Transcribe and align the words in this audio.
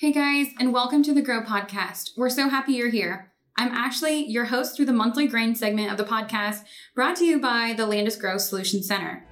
Hey 0.00 0.12
guys, 0.12 0.46
and 0.60 0.72
welcome 0.72 1.02
to 1.02 1.12
the 1.12 1.22
Grow 1.22 1.42
Podcast. 1.42 2.10
We're 2.16 2.30
so 2.30 2.48
happy 2.48 2.74
you're 2.74 2.88
here. 2.88 3.32
I'm 3.56 3.72
Ashley, 3.72 4.24
your 4.26 4.44
host 4.44 4.76
through 4.76 4.84
the 4.84 4.92
monthly 4.92 5.26
grain 5.26 5.56
segment 5.56 5.90
of 5.90 5.98
the 5.98 6.04
podcast, 6.04 6.60
brought 6.94 7.16
to 7.16 7.24
you 7.24 7.40
by 7.40 7.74
the 7.76 7.82
Landus 7.82 8.16
Grow 8.16 8.38
Solution 8.38 8.80
Center. 8.80 9.26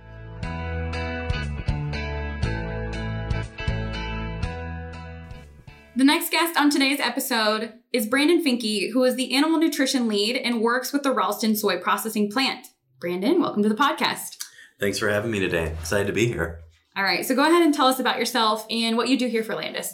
The 5.94 6.02
next 6.02 6.32
guest 6.32 6.58
on 6.58 6.68
today's 6.68 6.98
episode 6.98 7.74
is 7.92 8.08
Brandon 8.08 8.44
Finke, 8.44 8.90
who 8.90 9.04
is 9.04 9.14
the 9.14 9.36
animal 9.36 9.60
nutrition 9.60 10.08
lead 10.08 10.36
and 10.36 10.60
works 10.60 10.92
with 10.92 11.04
the 11.04 11.12
Ralston 11.12 11.54
soy 11.54 11.78
processing 11.78 12.28
plant. 12.28 12.66
Brandon, 12.98 13.40
welcome 13.40 13.62
to 13.62 13.68
the 13.68 13.76
podcast. 13.76 14.44
Thanks 14.80 14.98
for 14.98 15.10
having 15.10 15.30
me 15.30 15.38
today. 15.38 15.76
Excited 15.78 16.08
to 16.08 16.12
be 16.12 16.26
here. 16.26 16.58
All 16.96 17.04
right, 17.04 17.24
so 17.24 17.36
go 17.36 17.42
ahead 17.42 17.62
and 17.62 17.72
tell 17.72 17.86
us 17.86 18.00
about 18.00 18.18
yourself 18.18 18.66
and 18.68 18.96
what 18.96 19.08
you 19.08 19.16
do 19.16 19.28
here 19.28 19.44
for 19.44 19.54
Landus. 19.54 19.92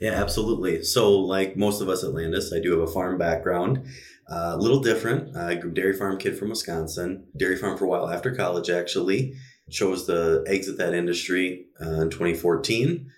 Yeah, 0.00 0.12
absolutely. 0.12 0.82
So, 0.84 1.12
like 1.12 1.56
most 1.56 1.80
of 1.80 1.88
us 1.88 2.04
at 2.04 2.10
Landus, 2.10 2.56
I 2.56 2.60
do 2.60 2.70
have 2.72 2.88
a 2.88 2.92
farm 2.92 3.18
background. 3.18 3.86
Uh, 4.30 4.52
a 4.54 4.56
little 4.56 4.80
different. 4.80 5.36
I 5.36 5.54
grew 5.54 5.72
dairy 5.72 5.94
farm 5.94 6.18
kid 6.18 6.38
from 6.38 6.50
Wisconsin. 6.50 7.26
Dairy 7.36 7.56
farm 7.56 7.78
for 7.78 7.86
a 7.86 7.88
while 7.88 8.08
after 8.10 8.34
college, 8.34 8.70
actually. 8.70 9.34
Chose 9.70 10.06
to 10.06 10.44
exit 10.46 10.78
that 10.78 10.94
industry 10.94 11.66
uh, 11.80 12.02
in 12.02 12.10
2014 12.10 13.10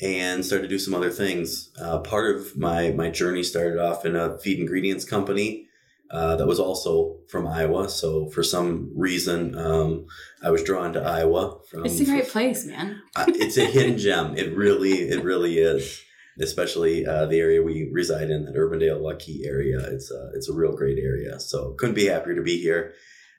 and 0.00 0.44
started 0.44 0.62
to 0.62 0.68
do 0.68 0.78
some 0.78 0.94
other 0.94 1.10
things. 1.10 1.70
Uh, 1.80 1.98
part 2.00 2.36
of 2.36 2.56
my 2.56 2.90
my 2.90 3.10
journey 3.10 3.42
started 3.42 3.78
off 3.78 4.04
in 4.04 4.14
a 4.14 4.38
feed 4.38 4.58
ingredients 4.58 5.04
company 5.04 5.66
uh, 6.10 6.36
that 6.36 6.46
was 6.46 6.60
also 6.60 7.16
from 7.28 7.46
Iowa. 7.46 7.88
So 7.88 8.28
for 8.28 8.42
some 8.42 8.92
reason, 8.94 9.56
um, 9.56 10.06
I 10.42 10.50
was 10.50 10.62
drawn 10.62 10.92
to 10.92 11.02
Iowa. 11.02 11.58
From, 11.68 11.86
it's 11.86 12.00
a 12.00 12.04
great 12.04 12.28
place, 12.28 12.64
man. 12.66 13.02
it's 13.16 13.56
a 13.56 13.64
hidden 13.64 13.98
gem. 13.98 14.36
It 14.36 14.56
really, 14.56 14.92
it 14.92 15.24
really 15.24 15.58
is 15.58 16.02
especially 16.40 17.06
uh, 17.06 17.26
the 17.26 17.38
area 17.38 17.62
we 17.62 17.88
reside 17.92 18.30
in, 18.30 18.44
that 18.44 18.54
Urbandale 18.54 19.00
Waukee 19.00 19.46
area. 19.46 19.78
It's 19.78 20.10
a, 20.10 20.30
it's 20.34 20.48
a 20.48 20.54
real 20.54 20.76
great 20.76 20.98
area. 20.98 21.40
So 21.40 21.74
couldn't 21.78 21.94
be 21.94 22.06
happier 22.06 22.34
to 22.34 22.42
be 22.42 22.60
here. 22.60 22.94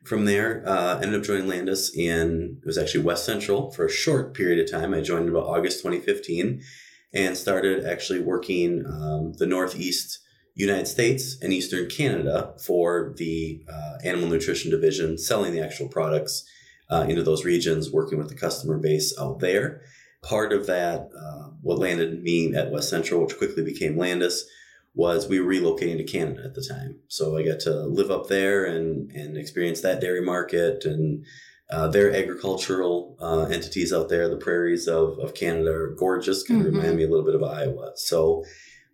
From 0.06 0.26
there, 0.26 0.64
uh, 0.67 1.00
ended 1.00 1.20
up 1.20 1.26
joining 1.26 1.48
Landus 1.50 1.94
in, 1.95 2.59
it 2.62 2.66
was 2.66 2.78
actually 2.78 3.04
West 3.04 3.26
Central 3.26 3.72
for 3.72 3.86
a 3.86 3.92
short 3.92 4.34
period 4.34 4.59
of 4.59 4.72
time. 4.72 4.94
I 4.94 5.02
joined 5.02 5.28
about 5.28 5.48
August 5.48 5.80
2015 5.80 6.62
and 7.14 7.38
started 7.38 7.86
actually 7.86 8.22
working 8.22 8.86
um, 8.86 9.34
the 9.34 9.48
Northeast 9.48 10.20
United 10.56 10.88
States 10.88 11.38
and 11.42 11.52
Eastern 11.52 11.89
Canada 11.89 12.54
for 12.64 13.14
the 13.17 13.64
uh, 13.72 13.98
animal 14.04 14.30
nutrition 14.30 14.72
division, 14.72 15.17
selling 15.17 15.52
the 15.52 15.61
actual 15.61 15.88
products 15.88 16.45
uh, 16.89 17.06
into 17.08 17.23
those 17.23 17.44
regions, 17.44 17.92
working 17.92 18.17
with 18.17 18.30
the 18.30 18.36
customer 18.36 18.78
base 18.78 19.14
out 19.20 19.39
there 19.39 19.82
part 20.28 20.52
of 20.52 20.67
that, 20.67 21.09
uh, 21.17 21.36
what 21.61 21.80
landed 21.80 22.23
me 22.23 22.53
at 22.55 22.72
West 22.72 22.89
Central, 22.89 23.22
which 23.22 23.38
quickly 23.38 23.63
became 23.63 23.95
Landus, 23.95 24.41
was 24.94 25.27
we 25.27 25.39
were 25.39 25.52
relocating 25.52 25.97
to 25.97 26.03
Canada 26.03 26.41
at 26.44 26.55
the 26.55 26.64
time. 26.64 26.99
So 27.08 27.38
I 27.38 27.44
got 27.44 27.59
to 27.61 27.83
live 27.83 28.09
up 28.09 28.27
there 28.27 28.66
and, 28.66 29.11
and 29.11 29.38
experience 29.38 29.81
that 29.81 30.02
dairy 30.02 30.22
market 30.22 30.86
and 30.86 31.25
uh, 31.69 31.88
their 31.88 32.16
agricultural 32.16 33.16
uh, 33.19 33.44
entities 33.44 33.94
out 33.94 34.09
there. 34.09 34.27
The 34.27 34.38
prairies 34.38 34.88
of, 34.88 35.19
of 35.19 35.36
Canada 35.36 35.72
are 35.72 35.95
gorgeous, 35.95 36.44
kind 36.44 36.61
of 36.61 36.67
mm-hmm. 36.67 36.77
remind 36.77 36.97
me 36.97 37.03
a 37.03 37.09
little 37.09 37.25
bit 37.25 37.36
of 37.36 37.44
Iowa. 37.44 37.92
So, 37.95 38.44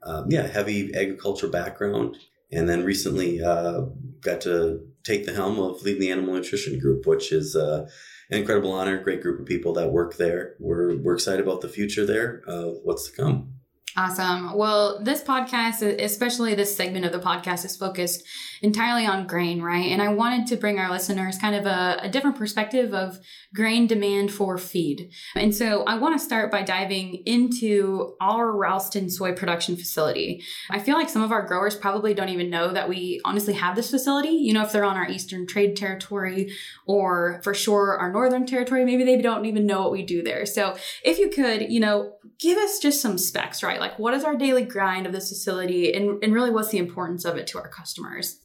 um, 0.04 0.26
yeah, 0.30 0.48
heavy 0.48 0.94
agriculture 0.94 1.48
background. 1.48 2.18
And 2.52 2.68
then 2.68 2.84
recently 2.84 3.42
uh, 3.42 3.82
got 4.22 4.42
to 4.42 4.82
take 5.04 5.26
the 5.26 5.34
helm 5.34 5.60
of 5.60 5.82
leading 5.84 6.02
the 6.02 6.12
animal 6.12 6.36
nutrition 6.36 6.80
group, 6.80 7.08
which 7.08 7.32
is 7.32 7.56
uh, 7.56 7.90
an 8.34 8.40
incredible 8.40 8.72
honor, 8.72 9.02
great 9.02 9.22
group 9.22 9.40
of 9.40 9.46
people 9.46 9.74
that 9.74 9.92
work 9.92 10.18
there. 10.18 10.56
We're, 10.60 10.98
we're 10.98 11.14
excited 11.14 11.42
about 11.42 11.62
the 11.62 11.70
future 11.70 12.06
there 12.06 12.42
of 12.48 12.78
what's 12.84 13.10
to 13.10 13.16
come. 13.16 13.54
Awesome. 13.96 14.58
Well, 14.58 15.04
this 15.04 15.24
podcast, 15.24 15.84
especially 16.02 16.56
this 16.56 16.76
segment 16.76 17.06
of 17.06 17.12
the 17.12 17.20
podcast, 17.20 17.64
is 17.64 17.78
focused 17.78 18.24
entirely 18.64 19.06
on 19.06 19.28
grain, 19.28 19.62
right? 19.62 19.92
And 19.92 20.02
I 20.02 20.08
wanted 20.08 20.48
to 20.48 20.56
bring 20.56 20.80
our 20.80 20.90
listeners 20.90 21.38
kind 21.38 21.54
of 21.54 21.68
a, 21.68 22.00
a 22.02 22.10
different 22.10 22.38
perspective 22.38 22.94
of 22.94 23.20
grain 23.54 23.86
demand 23.86 24.32
for 24.32 24.58
feed. 24.58 25.12
And 25.36 25.54
so 25.54 25.84
I 25.84 25.98
want 25.98 26.18
to 26.18 26.26
start 26.26 26.50
by 26.50 26.64
diving 26.64 27.22
into 27.26 28.16
our 28.20 28.52
Ralston 28.52 29.12
soy 29.12 29.34
production 29.34 29.76
facility. 29.76 30.42
I 30.72 30.80
feel 30.80 30.96
like 30.96 31.10
some 31.10 31.22
of 31.22 31.32
our 31.32 31.46
growers 31.46 31.76
probably 31.76 32.16
don't 32.16 32.30
even 32.30 32.50
know 32.50 32.72
that 32.74 32.90
we 32.90 33.22
honestly 33.26 33.54
have 33.54 33.76
this 33.76 33.92
facility. 33.92 34.30
You 34.30 34.54
know, 34.54 34.64
if 34.64 34.72
they're 34.72 34.86
on 34.86 34.98
our 34.98 35.08
Eastern 35.08 35.46
trade 35.46 35.76
territory 35.76 36.52
or 36.88 37.42
for 37.44 37.54
sure 37.54 37.98
our 38.00 38.12
Northern 38.12 38.48
territory, 38.48 38.86
maybe 38.86 39.04
they 39.04 39.18
don't 39.18 39.46
even 39.46 39.68
know 39.68 39.82
what 39.82 39.92
we 39.92 40.04
do 40.04 40.24
there. 40.24 40.48
So 40.48 40.78
if 41.04 41.20
you 41.20 41.30
could, 41.30 41.72
you 41.72 41.80
know, 41.80 42.16
give 42.40 42.58
us 42.58 42.80
just 42.80 43.02
some 43.02 43.18
specs, 43.18 43.62
right? 43.62 43.83
Like 43.84 44.00
what 44.00 44.14
is 44.14 44.24
our 44.24 44.38
daily 44.38 44.64
grind 44.64 45.06
of 45.06 45.12
this 45.12 45.28
facility 45.28 45.92
and, 45.92 46.24
and 46.24 46.34
really 46.34 46.50
what's 46.50 46.70
the 46.70 46.78
importance 46.78 47.26
of 47.26 47.36
it 47.36 47.48
to 47.48 47.58
our 47.58 47.68
customers? 47.68 48.40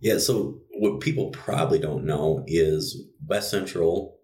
Yeah, 0.00 0.18
so 0.18 0.58
what 0.72 0.98
people 0.98 1.30
probably 1.30 1.78
don't 1.78 2.04
know 2.04 2.42
is 2.48 3.00
West 3.24 3.50
Central 3.52 4.18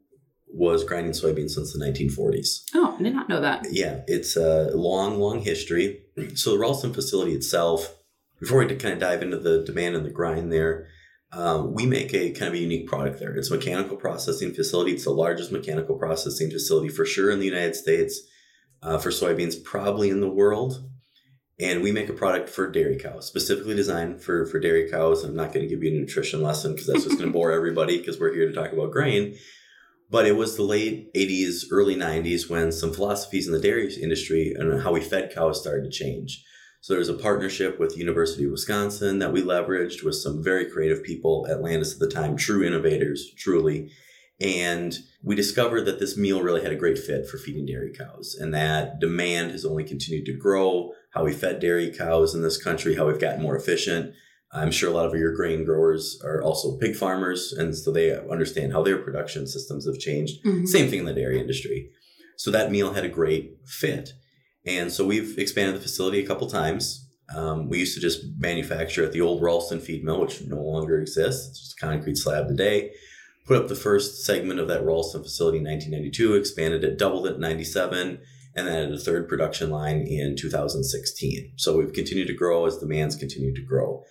was 0.48 0.82
grinding 0.82 1.12
soybeans 1.12 1.50
since 1.50 1.72
the 1.72 1.78
1940s. 1.78 2.64
Oh, 2.74 2.96
I 2.98 3.02
did 3.02 3.14
not 3.14 3.28
know 3.28 3.40
that. 3.40 3.66
Yeah, 3.70 4.00
it's 4.08 4.36
a 4.36 4.72
long, 4.74 5.20
long 5.20 5.40
history. 5.40 6.02
So 6.34 6.50
the 6.50 6.58
Ralston 6.58 6.92
facility 6.92 7.32
itself, 7.34 7.94
before 8.40 8.58
we 8.58 8.74
kind 8.74 8.94
of 8.94 8.98
dive 8.98 9.22
into 9.22 9.38
the 9.38 9.62
demand 9.64 9.94
and 9.94 10.04
the 10.04 10.10
grind 10.10 10.50
there, 10.50 10.88
um, 11.30 11.74
we 11.74 11.86
make 11.86 12.12
a 12.12 12.30
kind 12.30 12.48
of 12.48 12.54
a 12.54 12.58
unique 12.58 12.88
product 12.88 13.20
there. 13.20 13.36
It's 13.36 13.50
a 13.50 13.54
mechanical 13.54 13.98
processing 13.98 14.52
facility. 14.52 14.94
It's 14.94 15.04
the 15.04 15.10
largest 15.10 15.52
mechanical 15.52 15.96
processing 15.96 16.50
facility 16.50 16.88
for 16.88 17.04
sure 17.04 17.30
in 17.30 17.38
the 17.38 17.44
United 17.44 17.76
States 17.76 18.20
uh, 18.86 18.98
for 18.98 19.10
soybeans, 19.10 19.62
probably 19.62 20.08
in 20.10 20.20
the 20.20 20.30
world. 20.30 20.88
And 21.58 21.82
we 21.82 21.90
make 21.90 22.08
a 22.08 22.14
product 22.14 22.48
for 22.48 22.70
dairy 22.70 22.98
cows, 22.98 23.26
specifically 23.26 23.74
designed 23.74 24.22
for, 24.22 24.46
for 24.46 24.60
dairy 24.60 24.90
cows. 24.90 25.24
I'm 25.24 25.34
not 25.34 25.52
going 25.52 25.66
to 25.66 25.74
give 25.74 25.82
you 25.82 25.90
a 25.90 26.00
nutrition 26.00 26.42
lesson 26.42 26.72
because 26.72 26.86
that's 26.86 27.04
just 27.04 27.18
going 27.18 27.30
to 27.30 27.32
bore 27.32 27.50
everybody 27.60 27.98
because 27.98 28.20
we're 28.20 28.34
here 28.34 28.46
to 28.46 28.54
talk 28.54 28.72
about 28.72 28.92
grain. 28.92 29.36
But 30.08 30.26
it 30.26 30.36
was 30.36 30.56
the 30.56 30.62
late 30.62 31.12
80s, 31.14 31.64
early 31.72 31.96
90s 31.96 32.48
when 32.48 32.70
some 32.70 32.92
philosophies 32.92 33.48
in 33.48 33.52
the 33.52 33.60
dairy 33.60 33.92
industry 33.94 34.54
and 34.56 34.82
how 34.82 34.92
we 34.92 35.00
fed 35.00 35.34
cows 35.34 35.60
started 35.60 35.82
to 35.84 35.90
change. 35.90 36.44
So 36.80 36.92
there 36.92 37.00
was 37.00 37.08
a 37.08 37.14
partnership 37.14 37.80
with 37.80 37.98
University 37.98 38.44
of 38.44 38.52
Wisconsin 38.52 39.18
that 39.18 39.32
we 39.32 39.42
leveraged 39.42 40.04
with 40.04 40.14
some 40.14 40.44
very 40.44 40.70
creative 40.70 41.02
people 41.02 41.46
at 41.50 41.58
Landus 41.58 41.94
at 41.94 41.98
the 41.98 42.08
time, 42.08 42.36
true 42.36 42.62
innovators, 42.62 43.32
truly. 43.36 43.90
And 44.40 44.94
we 45.22 45.34
discovered 45.34 45.82
that 45.82 45.98
this 45.98 46.16
meal 46.16 46.42
really 46.42 46.62
had 46.62 46.72
a 46.72 46.76
great 46.76 46.98
fit 46.98 47.26
for 47.26 47.38
feeding 47.38 47.64
dairy 47.64 47.92
cows 47.92 48.36
and 48.38 48.52
that 48.52 49.00
demand 49.00 49.52
has 49.52 49.64
only 49.64 49.84
continued 49.84 50.26
to 50.26 50.36
grow. 50.36 50.92
How 51.12 51.24
we 51.24 51.32
fed 51.32 51.58
dairy 51.58 51.90
cows 51.90 52.34
in 52.34 52.42
this 52.42 52.62
country, 52.62 52.96
how 52.96 53.06
we've 53.06 53.20
gotten 53.20 53.42
more 53.42 53.56
efficient. 53.56 54.14
I'm 54.52 54.70
sure 54.70 54.90
a 54.90 54.94
lot 54.94 55.06
of 55.06 55.14
your 55.14 55.34
grain 55.34 55.64
growers 55.64 56.20
are 56.22 56.42
also 56.42 56.76
pig 56.78 56.94
farmers, 56.94 57.52
and 57.52 57.76
so 57.76 57.90
they 57.90 58.16
understand 58.16 58.72
how 58.72 58.82
their 58.82 58.98
production 58.98 59.46
systems 59.46 59.86
have 59.86 59.98
changed. 59.98 60.44
Mm-hmm. 60.44 60.66
Same 60.66 60.88
thing 60.88 61.00
in 61.00 61.04
the 61.04 61.12
dairy 61.12 61.40
industry. 61.40 61.90
So 62.36 62.50
that 62.52 62.70
meal 62.70 62.92
had 62.92 63.04
a 63.04 63.08
great 63.08 63.56
fit. 63.66 64.12
And 64.64 64.92
so 64.92 65.04
we've 65.04 65.38
expanded 65.38 65.74
the 65.74 65.80
facility 65.80 66.22
a 66.22 66.26
couple 66.26 66.48
times. 66.48 67.08
Um, 67.34 67.68
we 67.68 67.78
used 67.78 67.94
to 67.94 68.00
just 68.00 68.24
manufacture 68.38 69.04
at 69.04 69.12
the 69.12 69.20
old 69.20 69.42
Ralston 69.42 69.80
feed 69.80 70.04
mill, 70.04 70.20
which 70.20 70.42
no 70.42 70.60
longer 70.60 71.00
exists. 71.00 71.48
It's 71.48 71.60
just 71.60 71.82
a 71.82 71.86
concrete 71.86 72.16
slab 72.16 72.46
today 72.46 72.92
put 73.46 73.56
up 73.56 73.68
the 73.68 73.76
first 73.76 74.24
segment 74.24 74.60
of 74.60 74.68
that 74.68 74.84
Ralston 74.84 75.22
facility 75.22 75.58
in 75.58 75.64
1992, 75.64 76.34
expanded 76.34 76.84
it, 76.84 76.98
doubled 76.98 77.26
it 77.26 77.36
in 77.36 77.40
97, 77.40 78.20
and 78.56 78.66
then 78.66 78.76
added 78.76 78.94
a 78.94 78.98
third 78.98 79.28
production 79.28 79.70
line 79.70 80.00
in 80.00 80.36
2016. 80.36 81.52
So 81.56 81.76
we've 81.76 81.92
continued 81.92 82.26
to 82.26 82.34
grow 82.34 82.66
as 82.66 82.78
demands 82.78 83.14
continue 83.14 83.54
to 83.54 83.62
grow. 83.62 84.02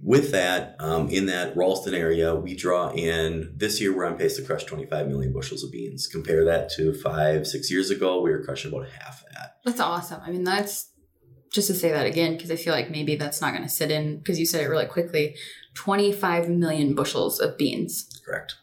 With 0.00 0.32
that, 0.32 0.76
um, 0.78 1.08
in 1.08 1.26
that 1.26 1.56
Ralston 1.56 1.94
area, 1.94 2.34
we 2.34 2.54
draw 2.54 2.90
in 2.90 3.54
this 3.56 3.80
year 3.80 3.96
we're 3.96 4.04
on 4.04 4.18
pace 4.18 4.36
to 4.36 4.42
crush 4.42 4.64
25 4.64 5.08
million 5.08 5.32
bushels 5.32 5.64
of 5.64 5.72
beans. 5.72 6.06
Compare 6.06 6.44
that 6.44 6.68
to 6.72 6.92
five, 6.92 7.46
six 7.46 7.70
years 7.70 7.90
ago, 7.90 8.20
we 8.20 8.30
were 8.30 8.44
crushing 8.44 8.70
about 8.70 8.88
half 8.90 9.24
that. 9.32 9.56
That's 9.64 9.80
awesome. 9.80 10.20
I 10.22 10.30
mean, 10.30 10.44
that's 10.44 10.90
just 11.50 11.68
to 11.68 11.74
say 11.74 11.90
that 11.90 12.06
again, 12.06 12.34
because 12.34 12.50
I 12.50 12.56
feel 12.56 12.74
like 12.74 12.90
maybe 12.90 13.16
that's 13.16 13.40
not 13.40 13.52
going 13.52 13.62
to 13.62 13.68
sit 13.68 13.90
in, 13.90 14.18
because 14.18 14.38
you 14.38 14.44
said 14.44 14.62
it 14.62 14.68
really 14.68 14.86
quickly 14.86 15.36
25 15.74 16.48
million 16.48 16.94
bushels 16.94 17.40
of 17.40 17.58
beans. 17.58 18.20
Correct. 18.24 18.56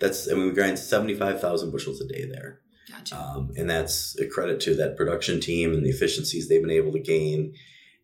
That's, 0.00 0.30
I 0.30 0.34
mean, 0.34 0.46
we 0.46 0.52
grind 0.52 0.78
75,000 0.78 1.70
bushels 1.70 2.00
a 2.00 2.06
day 2.06 2.26
there. 2.26 2.60
Gotcha. 2.90 3.16
Um, 3.16 3.50
and 3.56 3.68
that's 3.68 4.18
a 4.18 4.26
credit 4.26 4.60
to 4.60 4.74
that 4.76 4.96
production 4.96 5.40
team 5.40 5.72
and 5.72 5.84
the 5.84 5.90
efficiencies 5.90 6.48
they've 6.48 6.62
been 6.62 6.70
able 6.70 6.92
to 6.92 7.00
gain. 7.00 7.54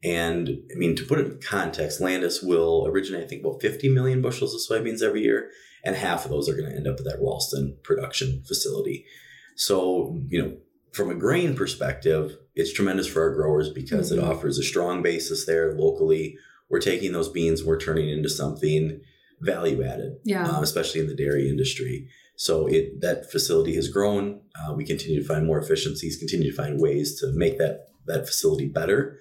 And 0.05 0.49
I 0.73 0.75
mean, 0.77 0.97
to 0.97 1.05
put 1.05 1.21
it 1.21 1.27
in 1.27 1.41
context, 1.41 2.01
Landus 2.01 2.45
will 2.45 2.87
originate, 2.89 3.25
I 3.25 3.27
think, 3.27 3.45
about 3.45 3.61
50 3.61 3.89
million 3.91 4.21
bushels 4.21 4.55
of 4.55 4.61
soybeans 4.61 5.03
every 5.03 5.23
year, 5.23 5.51
and 5.85 5.95
half 5.95 6.25
of 6.25 6.31
those 6.31 6.49
are 6.49 6.57
going 6.57 6.69
to 6.69 6.77
end 6.77 6.89
up 6.89 6.99
at 6.99 7.05
that 7.05 7.21
Ralston 7.21 7.77
production 7.85 8.43
facility. 8.47 9.07
So, 9.55 10.19
you 10.29 10.43
know, 10.43 10.57
from 10.93 11.11
a 11.11 11.15
grain 11.15 11.55
perspective, 11.55 12.37
it's 12.55 12.73
tremendous 12.73 13.07
for 13.07 13.23
our 13.23 13.35
growers 13.35 13.71
because 13.71 14.11
mm-hmm. 14.11 14.21
it 14.21 14.29
offers 14.29 14.59
a 14.59 14.63
strong 14.63 15.03
basis 15.03 15.47
there 15.47 15.73
locally 15.75 16.37
we're 16.73 16.81
taking 16.81 17.13
those 17.13 17.29
beans, 17.29 17.63
we're 17.63 17.79
turning 17.79 18.09
into 18.09 18.31
something 18.31 19.03
value 19.41 19.85
added, 19.85 20.17
yeah. 20.25 20.49
Uh, 20.49 20.63
especially 20.63 21.01
in 21.01 21.07
the 21.07 21.15
dairy 21.15 21.49
industry. 21.49 22.09
So 22.37 22.67
it 22.67 23.03
that 23.03 23.31
facility 23.31 23.75
has 23.77 23.89
grown. 23.89 24.41
Uh, 24.57 24.73
we 24.73 24.85
continue 24.85 25.21
to 25.21 25.29
find 25.29 25.47
more 25.47 25.61
efficiencies, 25.61 26.17
continue 26.17 26.51
to 26.51 26.57
find 26.57 26.81
ways 26.81 27.21
to 27.21 27.31
make 27.35 27.59
that 27.59 27.91
that 28.07 28.27
facility 28.27 28.67
better 28.67 29.21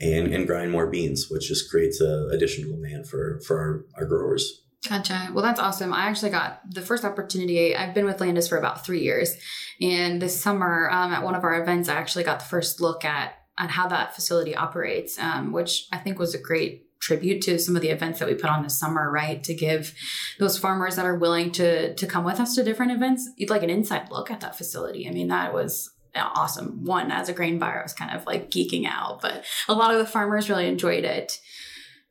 and, 0.00 0.32
and 0.32 0.46
grind 0.46 0.70
more 0.70 0.88
beans, 0.88 1.28
which 1.28 1.48
just 1.48 1.70
creates 1.70 2.00
a 2.00 2.28
additional 2.32 2.74
demand 2.76 3.08
for, 3.08 3.40
for 3.46 3.58
our, 3.58 3.84
our 3.98 4.06
growers. 4.06 4.62
Gotcha. 4.88 5.28
Well, 5.32 5.44
that's 5.44 5.60
awesome. 5.60 5.92
I 5.92 6.06
actually 6.06 6.30
got 6.30 6.60
the 6.68 6.80
first 6.80 7.04
opportunity. 7.04 7.76
I've 7.76 7.94
been 7.94 8.04
with 8.04 8.18
Landus 8.18 8.48
for 8.48 8.58
about 8.58 8.84
three 8.84 9.02
years, 9.02 9.36
and 9.80 10.22
this 10.22 10.40
summer 10.40 10.88
um, 10.90 11.12
at 11.12 11.22
one 11.22 11.34
of 11.34 11.44
our 11.44 11.60
events, 11.60 11.88
I 11.88 11.94
actually 11.94 12.24
got 12.24 12.38
the 12.38 12.46
first 12.46 12.80
look 12.80 13.04
at 13.04 13.34
at 13.58 13.70
how 13.70 13.86
that 13.88 14.14
facility 14.14 14.56
operates, 14.56 15.18
um, 15.18 15.52
which 15.52 15.86
I 15.92 15.98
think 15.98 16.18
was 16.18 16.34
a 16.34 16.38
great 16.38 16.86
tribute 17.02 17.42
to 17.42 17.58
some 17.58 17.76
of 17.76 17.82
the 17.82 17.88
events 17.88 18.20
that 18.20 18.28
we 18.28 18.34
put 18.34 18.48
on 18.48 18.62
this 18.62 18.78
summer, 18.78 19.10
right? 19.10 19.42
To 19.44 19.52
give 19.52 19.94
those 20.38 20.56
farmers 20.56 20.96
that 20.96 21.04
are 21.04 21.16
willing 21.16 21.50
to 21.52 21.94
to 21.94 22.06
come 22.06 22.24
with 22.24 22.40
us 22.40 22.54
to 22.54 22.64
different 22.64 22.92
events, 22.92 23.28
like 23.48 23.62
an 23.62 23.70
inside 23.70 24.10
look 24.10 24.30
at 24.30 24.40
that 24.40 24.56
facility. 24.56 25.06
I 25.06 25.10
mean, 25.10 25.28
that 25.28 25.52
was 25.52 25.90
awesome. 26.14 26.84
One, 26.84 27.10
as 27.10 27.28
a 27.28 27.32
grain 27.32 27.58
buyer, 27.58 27.80
I 27.80 27.82
was 27.82 27.92
kind 27.92 28.16
of 28.16 28.24
like 28.26 28.50
geeking 28.50 28.86
out, 28.86 29.20
but 29.20 29.44
a 29.68 29.74
lot 29.74 29.92
of 29.92 29.98
the 29.98 30.06
farmers 30.06 30.48
really 30.48 30.68
enjoyed 30.68 31.04
it. 31.04 31.38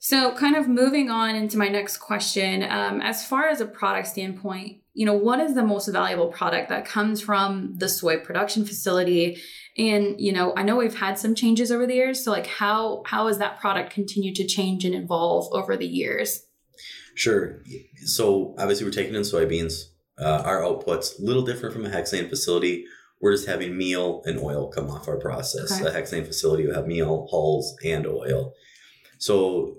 So, 0.04 0.34
kind 0.34 0.56
of 0.56 0.68
moving 0.68 1.12
on 1.12 1.36
into 1.36 1.60
my 1.60 1.68
next 1.68 1.98
question, 1.98 2.64
um, 2.64 3.02
as 3.02 3.26
far 3.26 3.48
as 3.48 3.62
a 3.62 3.66
product 3.66 4.08
standpoint, 4.08 4.82
you 4.94 5.06
know, 5.06 5.14
what 5.14 5.40
is 5.40 5.54
the 5.54 5.64
most 5.64 5.88
valuable 5.88 6.30
product 6.30 6.70
that 6.70 6.86
comes 6.86 7.22
from 7.22 7.76
the 7.78 7.88
soy 7.88 8.18
production 8.18 8.66
facility? 8.66 9.40
And 9.78 10.20
you 10.20 10.34
know, 10.34 10.54
I 10.56 10.64
know 10.64 10.76
we've 10.76 11.00
had 11.00 11.18
some 11.18 11.36
changes 11.36 11.72
over 11.72 11.88
the 11.88 11.96
years. 11.96 12.24
So, 12.24 12.32
like, 12.32 12.48
how 12.48 13.04
how 13.06 13.28
has 13.28 13.38
that 13.38 13.60
product 13.60 13.92
continued 13.92 14.36
to 14.36 14.48
change 14.48 14.84
and 14.84 14.96
evolve 14.96 15.52
over 15.54 15.78
the 15.78 15.88
years? 15.88 16.44
Sure. 17.16 17.62
So, 18.06 18.56
obviously, 18.58 18.86
we're 18.86 18.92
taking 18.92 19.16
in 19.16 19.22
soybeans. 19.22 19.84
Uh, 20.20 20.44
our 20.46 20.64
output's 20.64 21.20
a 21.20 21.24
little 21.24 21.44
different 21.44 21.74
from 21.74 21.86
a 21.86 21.90
hexane 21.90 22.30
facility. 22.30 22.86
We're 23.22 23.34
just 23.34 23.48
having 23.48 23.78
meal 23.78 24.22
and 24.26 24.40
oil 24.40 24.70
come 24.70 24.90
off 24.90 25.08
our 25.08 25.18
process. 25.18 25.72
Okay. 25.72 25.88
A 25.88 26.02
hexane 26.02 26.26
facility 26.26 26.66
will 26.66 26.74
have 26.74 26.88
meal, 26.88 27.28
hulls, 27.30 27.76
and 27.86 28.06
oil. 28.08 28.54
So 29.20 29.78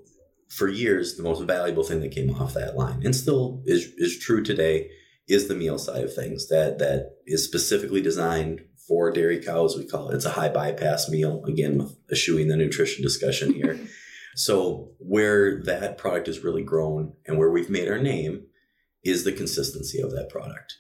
for 0.49 0.69
years, 0.69 1.17
the 1.17 1.23
most 1.23 1.43
valuable 1.43 1.83
thing 1.83 2.01
that 2.01 2.13
came 2.13 2.31
off 2.31 2.55
that 2.55 2.77
line, 2.77 3.03
and 3.05 3.15
still 3.15 3.63
is, 3.67 3.93
is 3.97 4.19
true 4.19 4.43
today, 4.43 4.91
is 5.29 5.49
the 5.49 5.55
meal 5.55 5.79
side 5.79 6.05
of 6.05 6.15
things 6.15 6.49
that 6.49 6.79
that 6.79 7.17
is 7.27 7.45
specifically 7.45 8.01
designed 8.01 8.61
for 8.87 9.11
dairy 9.11 9.43
cows. 9.43 9.77
We 9.77 9.87
call 9.87 10.11
it 10.11 10.15
it's 10.15 10.25
a 10.25 10.31
high 10.31 10.49
bypass 10.49 11.09
meal. 11.09 11.45
Again, 11.45 11.95
eschewing 12.11 12.49
the 12.49 12.57
nutrition 12.57 13.03
discussion 13.03 13.53
here. 13.55 13.79
so 14.35 14.91
where 14.99 15.63
that 15.63 15.99
product 15.99 16.29
is 16.29 16.45
really 16.45 16.63
grown 16.63 17.15
and 17.27 17.39
where 17.39 17.51
we've 17.51 17.71
made 17.71 17.89
our 17.89 17.99
name 17.99 18.45
is 19.05 19.25
the 19.25 19.33
consistency 19.33 20.01
of 20.01 20.13
that 20.13 20.29
product. 20.29 20.75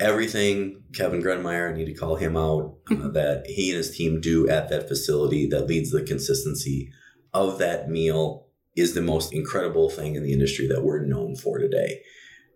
Everything 0.00 0.84
Kevin 0.94 1.22
Grunmeyer, 1.22 1.72
I 1.72 1.76
need 1.76 1.86
to 1.86 1.94
call 1.94 2.16
him 2.16 2.36
out, 2.36 2.76
uh, 2.90 3.08
that 3.08 3.46
he 3.48 3.70
and 3.70 3.78
his 3.78 3.96
team 3.96 4.20
do 4.20 4.48
at 4.48 4.68
that 4.68 4.86
facility 4.86 5.48
that 5.48 5.66
leads 5.66 5.90
the 5.90 6.02
consistency 6.02 6.92
of 7.34 7.58
that 7.58 7.90
meal 7.90 8.46
is 8.76 8.94
the 8.94 9.02
most 9.02 9.32
incredible 9.32 9.90
thing 9.90 10.14
in 10.14 10.22
the 10.22 10.32
industry 10.32 10.68
that 10.68 10.84
we're 10.84 11.04
known 11.04 11.34
for 11.34 11.58
today. 11.58 12.00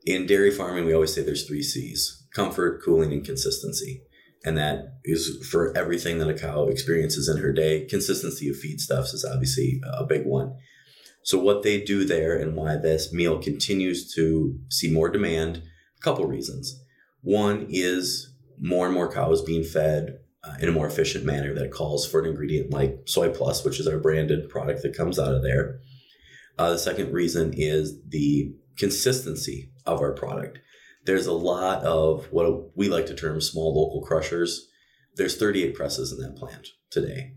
In 0.06 0.26
dairy 0.26 0.52
farming, 0.52 0.84
we 0.84 0.94
always 0.94 1.12
say 1.12 1.22
there's 1.22 1.46
three 1.46 1.62
C's 1.62 2.24
comfort, 2.32 2.82
cooling, 2.84 3.12
and 3.12 3.24
consistency. 3.24 4.02
And 4.44 4.58
that 4.58 4.98
is 5.04 5.46
for 5.50 5.76
everything 5.76 6.18
that 6.18 6.28
a 6.28 6.34
cow 6.34 6.66
experiences 6.66 7.28
in 7.28 7.38
her 7.38 7.52
day. 7.52 7.86
Consistency 7.86 8.48
of 8.48 8.56
feedstuffs 8.56 9.14
is 9.14 9.24
obviously 9.24 9.80
a 9.84 10.04
big 10.04 10.26
one. 10.26 10.56
So, 11.24 11.38
what 11.38 11.62
they 11.62 11.80
do 11.80 12.04
there 12.04 12.36
and 12.36 12.56
why 12.56 12.76
this 12.76 13.12
meal 13.12 13.40
continues 13.40 14.12
to 14.14 14.58
see 14.68 14.92
more 14.92 15.08
demand, 15.08 15.58
a 15.58 16.02
couple 16.02 16.26
reasons. 16.26 16.80
One 17.20 17.66
is 17.70 18.34
more 18.60 18.86
and 18.86 18.94
more 18.94 19.10
cows 19.10 19.42
being 19.42 19.62
fed 19.62 20.18
uh, 20.44 20.56
in 20.60 20.68
a 20.68 20.72
more 20.72 20.86
efficient 20.86 21.24
manner 21.24 21.54
that 21.54 21.72
calls 21.72 22.06
for 22.06 22.20
an 22.20 22.26
ingredient 22.26 22.72
like 22.72 23.04
SoyPlus, 23.06 23.64
which 23.64 23.78
is 23.78 23.86
our 23.86 23.98
branded 23.98 24.48
product 24.48 24.82
that 24.82 24.96
comes 24.96 25.18
out 25.18 25.34
of 25.34 25.42
there. 25.42 25.78
Uh, 26.58 26.70
the 26.70 26.78
second 26.78 27.12
reason 27.12 27.52
is 27.56 28.00
the 28.08 28.52
consistency 28.76 29.70
of 29.86 30.00
our 30.00 30.12
product. 30.12 30.58
There's 31.04 31.26
a 31.26 31.32
lot 31.32 31.82
of 31.82 32.26
what 32.30 32.76
we 32.76 32.88
like 32.88 33.06
to 33.06 33.14
term 33.14 33.40
small 33.40 33.74
local 33.74 34.06
crushers. 34.06 34.68
There's 35.16 35.36
38 35.36 35.74
presses 35.74 36.12
in 36.12 36.20
that 36.20 36.36
plant 36.36 36.68
today. 36.90 37.34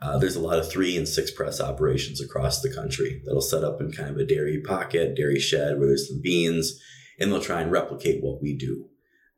Uh, 0.00 0.18
there's 0.18 0.36
a 0.36 0.40
lot 0.40 0.58
of 0.58 0.70
three 0.70 0.96
and 0.96 1.08
six 1.08 1.30
press 1.30 1.60
operations 1.60 2.20
across 2.20 2.60
the 2.60 2.72
country 2.72 3.22
that'll 3.24 3.40
set 3.40 3.62
up 3.62 3.80
in 3.80 3.92
kind 3.92 4.10
of 4.10 4.16
a 4.16 4.24
dairy 4.24 4.60
pocket, 4.60 5.14
dairy 5.14 5.38
shed 5.38 5.78
where 5.78 5.86
there's 5.86 6.08
some 6.08 6.20
beans, 6.20 6.80
and 7.20 7.30
they'll 7.30 7.40
try 7.40 7.60
and 7.60 7.70
replicate 7.70 8.22
what 8.22 8.42
we 8.42 8.56
do. 8.56 8.88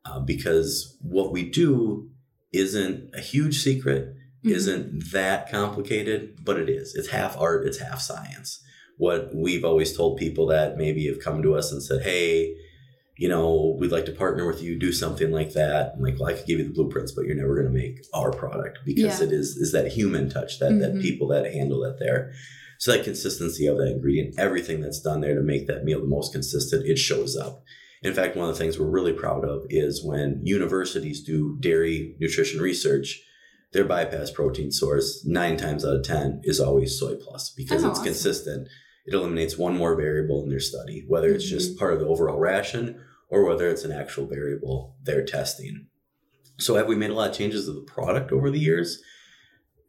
Uh, 0.06 0.20
because 0.20 0.96
what 1.00 1.32
we 1.32 1.50
do 1.50 2.08
isn't 2.52 3.14
a 3.14 3.20
huge 3.20 3.62
secret, 3.62 4.08
mm-hmm. 4.08 4.50
isn't 4.50 5.12
that 5.12 5.50
complicated, 5.50 6.38
but 6.44 6.58
it 6.58 6.68
is. 6.68 6.94
It's 6.94 7.08
half 7.08 7.36
art, 7.38 7.66
it's 7.66 7.78
half 7.78 8.00
science 8.00 8.60
what 8.96 9.34
we've 9.34 9.64
always 9.64 9.96
told 9.96 10.18
people 10.18 10.46
that 10.46 10.76
maybe 10.76 11.06
have 11.06 11.20
come 11.20 11.42
to 11.42 11.54
us 11.54 11.72
and 11.72 11.82
said, 11.82 12.02
Hey, 12.02 12.54
you 13.16 13.28
know, 13.28 13.76
we'd 13.78 13.92
like 13.92 14.06
to 14.06 14.12
partner 14.12 14.46
with 14.46 14.62
you, 14.62 14.78
do 14.78 14.92
something 14.92 15.30
like 15.30 15.52
that. 15.52 15.92
I'm 15.94 16.02
like, 16.02 16.18
well, 16.18 16.28
I 16.28 16.32
could 16.32 16.46
give 16.46 16.58
you 16.58 16.66
the 16.66 16.74
blueprints, 16.74 17.12
but 17.12 17.24
you're 17.24 17.36
never 17.36 17.54
going 17.54 17.66
to 17.66 17.72
make 17.72 18.04
our 18.12 18.32
product 18.32 18.80
because 18.84 19.20
yeah. 19.20 19.26
it 19.26 19.32
is 19.32 19.56
is 19.56 19.72
that 19.72 19.92
human 19.92 20.28
touch, 20.28 20.58
that 20.58 20.72
mm-hmm. 20.72 20.96
that 20.96 21.02
people 21.02 21.28
that 21.28 21.52
handle 21.52 21.80
that 21.82 21.98
there. 22.00 22.32
So 22.78 22.92
that 22.92 23.04
consistency 23.04 23.66
of 23.66 23.78
that 23.78 23.92
ingredient, 23.92 24.34
everything 24.36 24.80
that's 24.80 25.00
done 25.00 25.20
there 25.20 25.36
to 25.36 25.42
make 25.42 25.68
that 25.68 25.84
meal 25.84 26.00
the 26.00 26.08
most 26.08 26.32
consistent, 26.32 26.86
it 26.86 26.98
shows 26.98 27.36
up. 27.36 27.62
In 28.02 28.12
fact, 28.12 28.36
one 28.36 28.48
of 28.48 28.54
the 28.54 28.58
things 28.58 28.78
we're 28.78 28.86
really 28.86 29.12
proud 29.12 29.44
of 29.44 29.64
is 29.70 30.04
when 30.04 30.40
universities 30.42 31.22
do 31.22 31.56
dairy 31.60 32.16
nutrition 32.20 32.60
research, 32.60 33.22
their 33.72 33.84
bypass 33.84 34.30
protein 34.30 34.70
source, 34.72 35.24
nine 35.24 35.56
times 35.56 35.84
out 35.84 35.96
of 35.96 36.04
10, 36.04 36.42
is 36.44 36.60
always 36.60 37.00
SoyPlus 37.00 37.56
because 37.56 37.84
oh, 37.84 37.88
it's 37.88 37.98
awesome. 38.00 38.04
consistent 38.04 38.68
it 39.04 39.14
eliminates 39.14 39.58
one 39.58 39.76
more 39.76 39.94
variable 39.94 40.42
in 40.42 40.48
their 40.48 40.60
study, 40.60 41.04
whether 41.06 41.28
it's 41.28 41.44
mm-hmm. 41.44 41.56
just 41.56 41.78
part 41.78 41.92
of 41.92 42.00
the 42.00 42.06
overall 42.06 42.38
ration 42.38 43.00
or 43.28 43.44
whether 43.44 43.68
it's 43.68 43.84
an 43.84 43.92
actual 43.92 44.26
variable 44.26 44.96
they're 45.02 45.24
testing. 45.24 45.86
So, 46.58 46.76
have 46.76 46.86
we 46.86 46.96
made 46.96 47.10
a 47.10 47.14
lot 47.14 47.30
of 47.30 47.36
changes 47.36 47.66
to 47.66 47.72
the 47.72 47.82
product 47.82 48.32
over 48.32 48.50
the 48.50 48.60
years? 48.60 49.02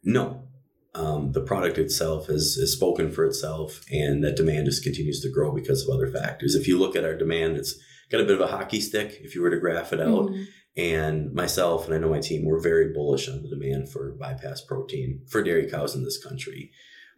No. 0.04 0.48
Um, 0.96 1.34
the 1.34 1.42
product 1.42 1.78
itself 1.78 2.28
has, 2.28 2.56
has 2.56 2.72
spoken 2.72 3.12
for 3.12 3.26
itself, 3.26 3.84
and 3.92 4.24
that 4.24 4.38
demand 4.38 4.66
just 4.66 4.84
continues 4.84 5.20
to 5.22 5.32
grow 5.32 5.54
because 5.54 5.84
of 5.84 5.94
other 5.94 6.08
factors. 6.08 6.56
If 6.56 6.68
you 6.68 6.80
look 6.80 6.96
at 6.96 7.04
our 7.04 7.16
demand, 7.16 7.58
it's 7.58 7.78
got 8.10 8.22
a 8.22 8.26
bit 8.26 8.40
of 8.40 8.42
a 8.42 8.48
hockey 8.48 8.80
stick 8.80 9.18
if 9.22 9.36
you 9.36 9.42
were 9.42 9.50
to 9.50 9.60
graph 9.60 9.92
it 9.92 10.00
out. 10.00 10.30
Mm-hmm. 10.30 10.44
And 10.78 11.34
myself, 11.34 11.86
and 11.86 11.94
I 11.94 11.98
know 12.00 12.10
my 12.10 12.20
team, 12.20 12.46
we're 12.46 12.62
very 12.62 12.92
bullish 12.94 13.30
on 13.30 13.42
the 13.42 13.50
demand 13.50 13.90
for 13.92 14.16
bypass 14.20 14.62
protein 14.62 15.22
for 15.30 15.44
dairy 15.44 15.70
cows 15.70 15.96
in 15.96 16.04
this 16.04 16.22
country 16.22 16.72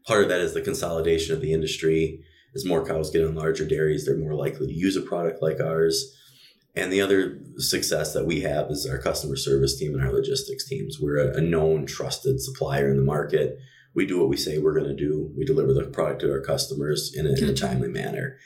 part 0.05 0.23
of 0.23 0.29
that 0.29 0.41
is 0.41 0.53
the 0.53 0.61
consolidation 0.61 1.35
of 1.35 1.41
the 1.41 1.53
industry. 1.53 2.23
As 2.55 2.65
more 2.65 2.85
cows 2.85 3.11
get 3.11 3.25
on 3.25 3.35
larger 3.35 3.65
dairies, 3.65 4.05
they're 4.05 4.17
more 4.17 4.33
likely 4.33 4.67
to 4.67 4.73
use 4.73 4.95
a 4.95 5.01
product 5.01 5.41
like 5.41 5.59
ours. 5.59 6.15
And 6.75 6.91
the 6.91 7.01
other 7.01 7.39
success 7.57 8.13
that 8.13 8.25
we 8.25 8.41
have 8.41 8.69
is 8.69 8.85
our 8.85 8.99
customer 8.99 9.35
service 9.35 9.77
team 9.77 9.93
and 9.93 10.03
our 10.03 10.11
logistics 10.11 10.67
teams. 10.67 10.99
We're 11.01 11.31
a, 11.31 11.41
known, 11.41 11.85
trusted 11.85 12.39
supplier 12.39 12.89
in 12.89 12.97
the 12.97 13.03
market. 13.03 13.57
We 13.95 14.05
do 14.05 14.19
what 14.19 14.29
we 14.29 14.37
say 14.37 14.59
we're 14.59 14.79
going 14.79 14.95
to 14.95 14.95
do. 14.95 15.33
We 15.35 15.43
deliver 15.43 15.73
the 15.73 15.85
product 15.85 16.21
to 16.21 16.31
our 16.31 16.41
customers 16.41 17.13
in 17.15 17.25
a, 17.25 17.31
in 17.31 17.45
a 17.45 17.53
timely 17.53 17.89
manner. 17.89 18.37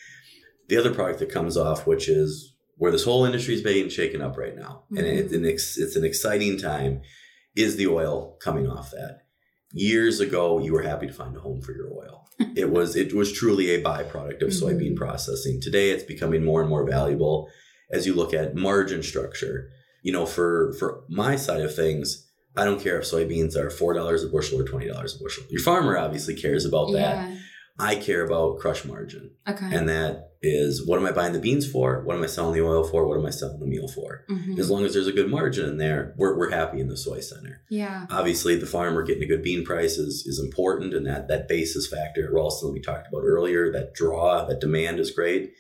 The 0.70 0.78
other 0.78 0.94
product 0.94 1.20
that 1.20 1.30
comes 1.30 1.58
off, 1.58 1.86
which 1.86 2.08
is 2.08 2.56
where 2.78 2.92
this 2.92 3.04
whole 3.04 3.26
industry 3.26 3.54
is 3.54 3.62
being 3.62 3.90
shaken 3.90 4.22
up 4.22 4.38
right 4.38 4.56
now, 4.56 4.84
mm-hmm. 4.86 4.98
and 4.98 5.08
it, 5.08 5.32
it's 5.34 5.96
an 5.96 6.06
exciting 6.06 6.58
time, 6.58 7.02
is 7.56 7.76
the 7.76 7.88
oil 7.88 8.38
coming 8.42 8.68
off 8.68 8.92
that 8.92 9.24
years 9.74 10.20
ago 10.20 10.60
you 10.60 10.74
were 10.74 10.82
happy 10.82 11.08
to 11.08 11.14
find 11.14 11.36
a 11.36 11.40
home 11.40 11.62
for 11.62 11.74
your 11.74 11.92
oil. 11.94 12.28
It 12.56 12.72
was 12.72 12.96
it 12.96 13.14
was 13.14 13.32
truly 13.32 13.70
a 13.70 13.84
byproduct 13.84 14.42
of 14.42 14.50
mm-hmm. 14.50 14.66
soybean 14.66 14.96
processing. 14.96 15.62
Today 15.62 15.92
it's 15.92 16.04
becoming 16.04 16.44
more 16.44 16.62
and 16.62 16.70
more 16.70 16.90
valuable 16.90 17.50
as 17.92 18.08
you 18.08 18.14
look 18.16 18.34
at 18.34 18.56
margin 18.56 19.04
structure. 19.04 19.70
You 20.02 20.12
know 20.12 20.26
for 20.26 20.74
for 20.80 21.04
my 21.08 21.36
side 21.36 21.62
of 21.62 21.76
things 21.76 22.28
i 22.58 22.66
don't 22.66 22.82
care 22.82 23.00
if 23.00 23.06
soybeans 23.06 23.56
are 23.56 23.70
four 23.70 23.94
dollars 23.94 24.24
a 24.24 24.28
bushel 24.28 24.60
or 24.60 24.64
twenty 24.64 24.88
dollars 24.88 25.16
a 25.16 25.24
bushel. 25.24 25.44
Your 25.50 25.62
farmer 25.62 25.98
obviously 25.98 26.36
cares 26.36 26.66
about 26.66 26.90
yeah. 26.90 27.36
I 27.82 27.96
care 27.96 28.24
about 28.24 28.60
crush 28.60 28.86
margin. 28.86 29.32
Okay. 29.48 29.76
And 29.76 29.90
that 29.90 30.32
is 30.42 30.86
what 30.86 31.00
am 31.00 31.06
I 31.06 31.12
buying 31.12 31.34
the 31.34 31.40
beans 31.40 31.70
for? 31.70 32.04
What 32.04 32.16
am 32.16 32.24
I 32.24 32.28
selling 32.28 32.54
the 32.54 32.66
oil 32.66 32.84
for? 32.84 33.08
What 33.08 33.18
am 33.18 33.26
I 33.26 33.30
selling 33.30 33.60
the 33.60 33.68
meal 33.68 33.88
for? 33.88 34.26
Mm-hmm. 34.30 34.60
As 34.60 34.70
long 34.70 34.86
as 34.86 34.94
there's 34.94 35.08
a 35.08 35.12
good 35.12 35.30
margin 35.30 35.70
in 35.70 35.78
there, 35.78 36.14
we're, 36.18 36.38
we're 36.38 36.50
happy 36.50 36.80
in 36.80 36.88
the 36.88 36.98
soy 36.98 37.20
center. 37.20 37.62
Yeah. 37.70 38.08
Obviously, 38.10 38.56
the 38.56 38.66
farmer 38.66 39.04
getting 39.04 39.24
a 39.24 39.28
good 39.28 39.44
bean 39.44 39.64
price 39.64 39.98
is, 39.98 40.26
is 40.26 40.40
important, 40.40 40.94
and 40.94 41.06
that 41.06 41.28
that 41.28 41.48
basis 41.48 41.88
factor 41.88 42.30
Ralston 42.32 42.74
we 42.74 42.82
talked 42.82 43.08
about 43.08 43.24
earlier, 43.24 43.72
that 43.72 43.94
draw, 43.94 44.46
that 44.46 44.62
demand 44.62 45.00
is 45.00 45.12
great. 45.12 45.54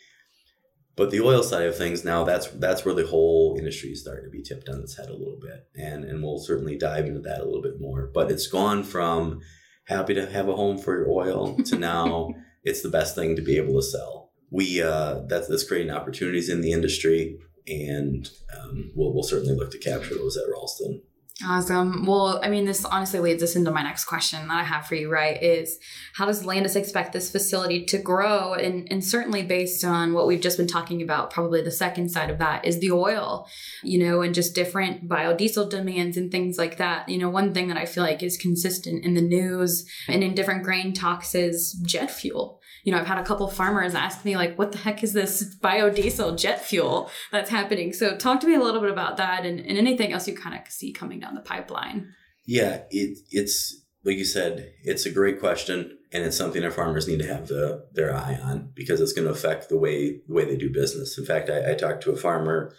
But 0.96 1.10
the 1.10 1.22
oil 1.22 1.42
side 1.42 1.68
of 1.68 1.78
things 1.78 2.04
now, 2.04 2.24
that's 2.24 2.48
that's 2.48 2.84
where 2.84 2.94
the 2.94 3.08
whole 3.08 3.56
industry 3.58 3.92
is 3.92 4.02
starting 4.02 4.26
to 4.26 4.30
be 4.30 4.44
tipped 4.44 4.68
on 4.68 4.82
its 4.82 4.98
head 4.98 5.10
a 5.10 5.16
little 5.16 5.40
bit, 5.42 5.68
and 5.76 6.04
and 6.04 6.22
we'll 6.22 6.40
certainly 6.40 6.78
dive 6.78 7.06
into 7.06 7.22
that 7.22 7.42
a 7.42 7.46
little 7.46 7.62
bit 7.62 7.80
more. 7.80 8.10
But 8.14 8.30
it's 8.30 8.48
gone 8.48 8.84
from 8.84 9.42
happy 9.88 10.14
to 10.14 10.30
have 10.30 10.48
a 10.48 10.56
home 10.56 10.78
for 10.78 10.98
your 10.98 11.10
oil 11.10 11.56
to 11.66 11.76
now 11.78 12.34
it's 12.64 12.82
the 12.82 12.90
best 12.90 13.16
thing 13.16 13.36
to 13.36 13.42
be 13.42 13.58
able 13.58 13.76
to 13.76 13.84
sell. 13.84 14.32
We 14.50 14.82
uh, 14.82 15.22
that's 15.28 15.48
that's 15.48 15.68
creating 15.68 15.92
opportunities 15.92 16.50
in 16.50 16.62
the 16.62 16.72
industry, 16.72 17.40
and 17.68 18.30
um, 18.58 18.92
we'll 18.96 19.14
we'll 19.14 19.24
certainly 19.24 19.56
look 19.56 19.72
to 19.72 19.80
capture 19.80 20.16
those 20.16 20.38
at 20.38 20.50
Ralston. 20.52 21.02
Awesome. 21.46 22.06
Well, 22.06 22.40
I 22.44 22.50
mean, 22.50 22.66
this 22.66 22.86
honestly 22.86 23.20
leads 23.20 23.42
us 23.42 23.56
into 23.56 23.72
my 23.72 23.82
next 23.82 24.06
question 24.06 24.48
that 24.48 24.54
I 24.54 24.64
have 24.64 24.86
for 24.86 24.96
you, 24.96 25.12
right? 25.12 25.42
Is 25.42 25.80
how 26.14 26.26
does 26.26 26.44
Landus 26.44 26.76
expect 26.76 27.14
this 27.14 27.32
facility 27.32 27.86
to 27.86 27.98
grow? 27.98 28.54
And, 28.54 28.88
and 28.92 29.04
certainly 29.04 29.42
based 29.44 29.84
on 29.84 30.14
what 30.14 30.28
we've 30.28 30.42
just 30.42 30.58
been 30.58 30.68
talking 30.68 31.02
about, 31.02 31.32
probably 31.32 31.62
the 31.62 31.72
second 31.72 32.10
side 32.10 32.30
of 32.30 32.38
that 32.40 32.66
is 32.66 32.80
the 32.80 32.92
oil, 32.92 33.48
you 33.84 34.00
know, 34.00 34.22
and 34.22 34.36
just 34.36 34.54
different 34.54 35.08
biodiesel 35.08 35.70
demands 35.70 36.18
and 36.18 36.32
things 36.32 36.58
like 36.58 36.78
that. 36.78 37.10
You 37.10 37.18
know, 37.18 37.30
one 37.30 37.54
thing 37.54 37.70
that 37.70 37.78
I 37.78 37.86
feel 37.86 38.04
like 38.04 38.22
is 38.22 38.38
consistent 38.38 39.04
in 39.04 39.16
the 39.16 39.22
news 39.22 39.86
and 40.08 40.24
in 40.24 40.36
different 40.36 40.64
grain 40.64 40.94
talks 40.94 41.34
is 41.34 41.74
jet 41.84 42.12
fuel 42.12 42.61
you 42.84 42.92
know, 42.92 43.00
I've 43.00 43.08
had 43.08 43.18
a 43.18 43.24
couple 43.24 43.48
farmers 43.48 43.94
ask 43.94 44.26
me 44.26 44.36
like, 44.36 44.58
what 44.58 44.72
the 44.72 44.78
heck 44.78 45.04
is 45.04 45.14
this 45.14 45.56
biodiesel 45.64 46.38
jet 46.38 46.64
fuel 46.64 47.10
that's 47.32 47.50
happening? 47.50 47.94
So 47.94 48.18
talk 48.18 48.40
to 48.42 48.48
me 48.48 48.56
a 48.56 48.60
little 48.60 48.82
bit 48.82 48.92
about 48.92 49.18
that 49.18 49.46
and, 49.46 49.60
and 49.60 49.78
anything 49.78 50.14
else 50.14 50.28
you 50.28 50.36
kind 50.36 50.56
of 50.56 50.72
see 50.72 50.92
coming 50.92 51.20
down 51.20 51.36
the 51.36 51.42
pipeline. 51.42 52.14
Yeah, 52.46 52.84
it, 52.90 53.20
it's 53.30 53.82
like 54.04 54.18
you 54.18 54.26
said, 54.26 54.74
it's 54.84 55.06
a 55.06 55.12
great 55.12 55.40
question, 55.40 55.98
and 56.12 56.24
it's 56.24 56.38
something 56.38 56.64
our 56.64 56.72
farmers 56.72 57.08
need 57.08 57.20
to 57.20 57.28
have 57.28 57.48
the, 57.48 57.86
their 57.94 58.16
eye 58.16 58.38
on 58.42 58.72
because 58.74 59.00
it's 59.00 59.14
going 59.14 59.28
to 59.28 59.34
affect 59.34 59.70
the 59.70 59.78
way 59.78 60.22
the 60.28 60.34
way 60.34 60.46
they 60.46 60.58
do 60.58 60.72
business. 60.72 61.18
In 61.18 61.26
fact, 61.26 61.50
I, 61.50 61.72
I 61.72 61.76
talked 61.76 62.04
to 62.04 62.12
a 62.12 62.18
farmer 62.18 62.74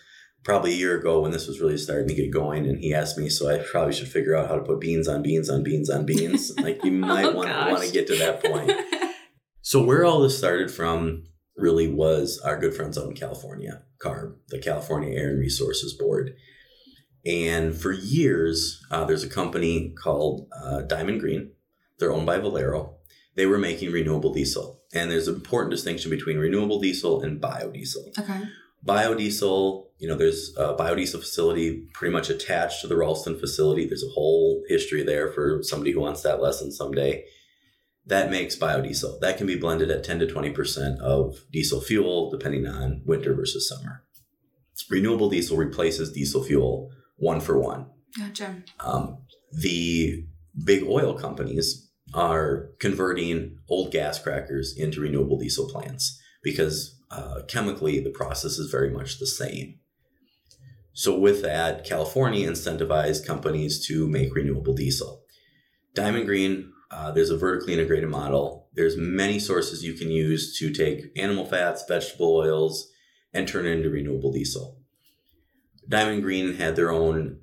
probably 0.44 0.72
a 0.72 0.76
year 0.76 0.98
ago 0.98 1.20
when 1.20 1.30
this 1.30 1.46
was 1.46 1.60
really 1.60 1.78
starting 1.78 2.08
to 2.08 2.14
get 2.14 2.32
going, 2.32 2.66
and 2.66 2.80
he 2.80 2.92
asked 2.92 3.16
me, 3.16 3.28
so 3.28 3.48
I 3.48 3.58
probably 3.58 3.92
should 3.92 4.08
figure 4.08 4.36
out 4.36 4.48
how 4.48 4.56
to 4.56 4.62
put 4.62 4.80
beans 4.80 5.06
on 5.06 5.22
beans 5.22 5.48
on 5.48 5.62
beans 5.62 5.88
on 5.88 6.04
beans. 6.04 6.52
like 6.60 6.82
you 6.84 6.92
might 6.92 7.26
oh, 7.26 7.32
want 7.32 7.48
to 7.48 7.70
want 7.70 7.84
to 7.84 7.92
get 7.92 8.08
to 8.08 8.16
that 8.16 8.42
point. 8.42 8.70
So 9.72 9.82
where 9.82 10.04
all 10.04 10.20
this 10.20 10.36
started 10.36 10.70
from 10.70 11.24
really 11.56 11.88
was 11.88 12.38
our 12.44 12.60
good 12.60 12.74
friends 12.74 12.98
out 12.98 13.06
in 13.06 13.14
California, 13.14 13.80
CARB, 14.02 14.34
the 14.48 14.58
California 14.58 15.18
Air 15.18 15.30
and 15.30 15.40
Resources 15.40 15.94
Board. 15.94 16.34
And 17.24 17.74
for 17.74 17.90
years, 17.90 18.84
uh, 18.90 19.06
there's 19.06 19.24
a 19.24 19.30
company 19.30 19.94
called 19.94 20.46
uh, 20.62 20.82
Diamond 20.82 21.20
Green. 21.20 21.52
They're 21.98 22.12
owned 22.12 22.26
by 22.26 22.36
Valero. 22.36 22.96
They 23.34 23.46
were 23.46 23.56
making 23.56 23.92
renewable 23.92 24.34
diesel. 24.34 24.82
And 24.92 25.10
there's 25.10 25.26
an 25.26 25.36
important 25.36 25.70
distinction 25.70 26.10
between 26.10 26.36
renewable 26.36 26.78
diesel 26.78 27.22
and 27.22 27.40
biodiesel. 27.40 28.18
Okay. 28.18 28.42
Biodiesel, 28.86 29.86
you 29.96 30.06
know, 30.06 30.16
there's 30.16 30.54
a 30.58 30.74
biodiesel 30.74 31.20
facility 31.20 31.88
pretty 31.94 32.12
much 32.12 32.28
attached 32.28 32.82
to 32.82 32.88
the 32.88 32.96
Ralston 32.96 33.38
facility. 33.38 33.86
There's 33.86 34.04
a 34.04 34.12
whole 34.12 34.64
history 34.68 35.02
there 35.02 35.32
for 35.32 35.62
somebody 35.62 35.92
who 35.92 36.00
wants 36.00 36.20
that 36.24 36.42
lesson 36.42 36.70
someday 36.72 37.24
that 38.06 38.30
makes 38.30 38.56
biodiesel. 38.56 39.20
That 39.20 39.38
can 39.38 39.46
be 39.46 39.56
blended 39.56 39.90
at 39.90 40.04
10 40.04 40.18
to 40.20 40.26
20% 40.26 40.98
of 40.98 41.36
diesel 41.52 41.80
fuel, 41.80 42.30
depending 42.30 42.66
on 42.66 43.02
winter 43.04 43.34
versus 43.34 43.68
summer. 43.68 44.04
Renewable 44.90 45.30
diesel 45.30 45.56
replaces 45.56 46.12
diesel 46.12 46.42
fuel 46.42 46.90
one 47.16 47.40
for 47.40 47.58
one. 47.58 47.86
Gotcha. 48.18 48.62
Um, 48.80 49.18
the 49.52 50.26
big 50.64 50.82
oil 50.82 51.14
companies 51.14 51.90
are 52.12 52.70
converting 52.80 53.58
old 53.68 53.92
gas 53.92 54.18
crackers 54.18 54.74
into 54.76 55.00
renewable 55.00 55.38
diesel 55.38 55.68
plants 55.68 56.20
because 56.42 57.00
uh, 57.10 57.42
chemically 57.48 58.00
the 58.00 58.10
process 58.10 58.58
is 58.58 58.70
very 58.70 58.90
much 58.90 59.18
the 59.18 59.26
same. 59.26 59.78
So, 60.94 61.18
with 61.18 61.40
that, 61.42 61.84
California 61.84 62.48
incentivized 62.50 63.26
companies 63.26 63.86
to 63.86 64.06
make 64.06 64.34
renewable 64.34 64.74
diesel. 64.74 65.22
Diamond 65.94 66.26
Green 66.26 66.72
uh, 66.92 67.10
there's 67.10 67.30
a 67.30 67.36
vertically 67.36 67.72
integrated 67.72 68.08
model. 68.08 68.68
There's 68.74 68.96
many 68.96 69.38
sources 69.38 69.82
you 69.82 69.94
can 69.94 70.10
use 70.10 70.58
to 70.58 70.72
take 70.72 71.16
animal 71.16 71.46
fats, 71.46 71.84
vegetable 71.88 72.36
oils, 72.36 72.90
and 73.32 73.48
turn 73.48 73.66
it 73.66 73.70
into 73.70 73.90
renewable 73.90 74.32
diesel. 74.32 74.78
Diamond 75.88 76.22
Green 76.22 76.54
had 76.54 76.76
their 76.76 76.90
own 76.90 77.40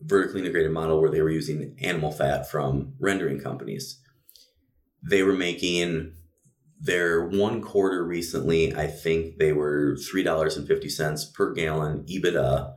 vertically 0.00 0.40
integrated 0.40 0.72
model 0.72 1.00
where 1.00 1.10
they 1.10 1.22
were 1.22 1.30
using 1.30 1.76
animal 1.80 2.12
fat 2.12 2.50
from 2.50 2.94
rendering 3.00 3.40
companies. 3.40 4.00
They 5.02 5.22
were 5.22 5.34
making 5.34 6.12
their 6.80 7.26
one 7.26 7.60
quarter 7.60 8.04
recently, 8.04 8.74
I 8.74 8.86
think 8.86 9.38
they 9.38 9.52
were 9.52 9.96
$3.50 9.96 11.34
per 11.34 11.52
gallon 11.52 12.04
EBITDA 12.04 12.72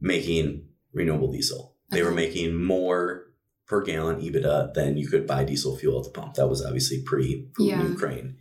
making 0.00 0.66
renewable 0.92 1.30
diesel. 1.30 1.76
They 1.90 2.02
were 2.02 2.10
making 2.10 2.62
more 2.62 3.29
per 3.70 3.80
gallon 3.80 4.20
EBITDA 4.20 4.74
than 4.74 4.96
you 4.96 5.06
could 5.06 5.28
buy 5.28 5.44
diesel 5.44 5.76
fuel 5.76 6.00
at 6.00 6.04
the 6.04 6.10
pump. 6.10 6.34
That 6.34 6.48
was 6.48 6.62
obviously 6.62 7.02
pre 7.06 7.48
yeah. 7.56 7.80
Ukraine. 7.80 8.36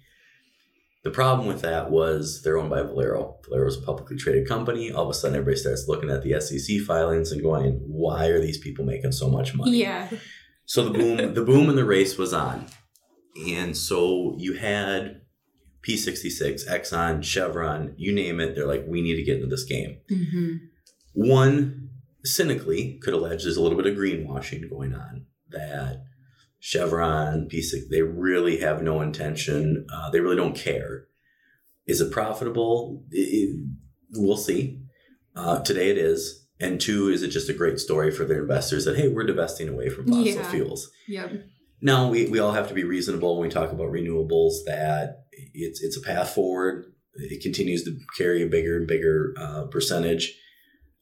The 1.03 1.12
problem 1.12 1.48
with 1.48 1.62
that 1.62 1.91
was 1.91 2.41
they're 2.43 2.57
owned 2.57 2.71
by 2.71 2.81
Valero. 2.81 3.38
Valero 3.48 3.67
is 3.67 3.77
a 3.77 3.81
publicly 3.81 4.17
traded 4.17 4.48
company. 4.48 4.91
All 4.91 5.03
of 5.03 5.09
a 5.12 5.13
sudden, 5.13 5.38
everybody 5.38 5.57
starts 5.57 5.88
looking 5.88 6.09
at 6.09 6.24
the 6.24 6.41
SEC 6.41 6.79
filings 6.79 7.31
and 7.31 7.43
going, 7.43 7.74
"Why 7.88 8.25
are 8.25 8.41
these 8.41 8.57
people 8.57 8.83
making 8.83 9.12
so 9.12 9.29
much 9.29 9.53
money?" 9.53 9.77
Yeah. 9.77 10.09
So 10.65 10.83
the 10.83 10.98
boom, 10.98 11.36
the 11.36 11.43
boom, 11.43 11.69
and 11.69 11.77
the 11.77 11.86
race 11.86 12.17
was 12.17 12.33
on, 12.33 12.65
and 13.48 13.77
so 13.77 14.36
you 14.39 14.53
had 14.53 15.21
P66, 15.88 16.67
Exxon, 16.67 17.24
Chevron, 17.24 17.93
you 17.98 18.12
name 18.12 18.39
it. 18.39 18.55
They're 18.55 18.67
like, 18.67 18.86
"We 18.88 19.01
need 19.01 19.15
to 19.15 19.24
get 19.24 19.36
into 19.36 19.48
this 19.48 19.63
game." 19.63 20.00
Mm-hmm. 20.12 20.55
One 21.13 21.89
cynically 22.23 22.99
could 23.01 23.13
allege 23.13 23.43
there's 23.43 23.57
a 23.57 23.61
little 23.61 23.77
bit 23.77 23.88
of 23.88 23.97
greenwashing 23.97 24.69
going 24.69 24.93
on 24.93 25.25
that 25.49 26.03
Chevron, 26.59 27.47
PSIC, 27.49 27.89
they 27.89 28.01
really 28.01 28.57
have 28.57 28.83
no 28.83 29.01
intention. 29.01 29.88
Uh, 29.93 30.09
they 30.09 30.19
really 30.19 30.35
don't 30.35 30.55
care. 30.55 31.05
Is 31.88 32.01
it 32.01 32.11
profitable? 32.11 33.05
It, 33.11 33.19
it, 33.19 33.67
we'll 34.11 34.38
see. 34.38 34.81
Uh, 35.35 35.61
today 35.61 35.89
it 35.89 35.97
is. 35.97 36.47
And 36.59 36.81
two, 36.81 37.07
is 37.07 37.23
it 37.23 37.29
just 37.29 37.49
a 37.49 37.53
great 37.53 37.79
story 37.79 38.11
for 38.11 38.25
their 38.25 38.41
investors 38.41 38.83
that, 38.83 38.97
hey, 38.97 39.07
we're 39.07 39.23
divesting 39.23 39.69
away 39.69 39.89
from 39.89 40.07
fossil 40.07 40.25
yeah. 40.25 40.51
fuels? 40.51 40.91
Yep. 41.07 41.45
Now, 41.81 42.09
we, 42.09 42.25
we 42.27 42.39
all 42.39 42.51
have 42.51 42.67
to 42.67 42.73
be 42.73 42.83
reasonable 42.83 43.38
when 43.38 43.47
we 43.47 43.53
talk 43.53 43.71
about 43.71 43.93
renewables, 43.93 44.65
that 44.65 45.23
it's, 45.53 45.81
it's 45.81 45.95
a 45.95 46.01
path 46.01 46.31
forward. 46.31 46.91
It 47.13 47.41
continues 47.41 47.85
to 47.85 47.97
carry 48.17 48.43
a 48.43 48.47
bigger 48.47 48.75
and 48.75 48.85
bigger 48.85 49.33
uh, 49.39 49.67
percentage 49.71 50.38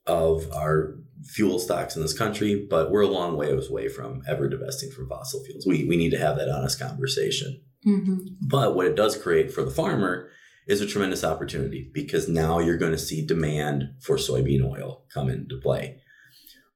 of 0.06 0.52
our 0.54 1.00
fuel 1.26 1.60
stocks 1.60 1.96
in 1.96 2.02
this 2.02 2.18
country, 2.18 2.68
but 2.70 2.92
we're 2.92 3.02
a 3.02 3.08
long 3.08 3.38
way 3.38 3.52
away 3.52 3.90
from 3.90 4.22
ever 4.28 4.48
divesting 4.48 4.92
from 4.92 5.10
fossil 5.10 5.44
fuels. 5.44 5.66
We, 5.66 5.86
we 5.86 5.98
need 5.98 6.12
to 6.12 6.20
have 6.20 6.38
that 6.38 6.50
honest 6.50 6.80
conversation. 6.80 7.62
Mm-hmm. 7.86 8.18
But 8.42 8.76
what 8.76 8.88
it 8.88 8.96
does 8.96 9.18
create 9.18 9.52
for 9.52 9.64
the 9.64 9.72
farmer 9.72 10.30
is 10.68 10.82
a 10.82 10.88
tremendous 10.88 11.24
opportunity 11.24 11.90
because 11.94 12.28
now 12.28 12.60
you're 12.60 12.78
going 12.78 12.92
to 12.92 12.98
see 12.98 13.26
demand 13.26 13.86
for 14.02 14.18
soybean 14.18 14.64
oil 14.64 15.06
come 15.14 15.30
into 15.30 15.58
play. 15.58 16.02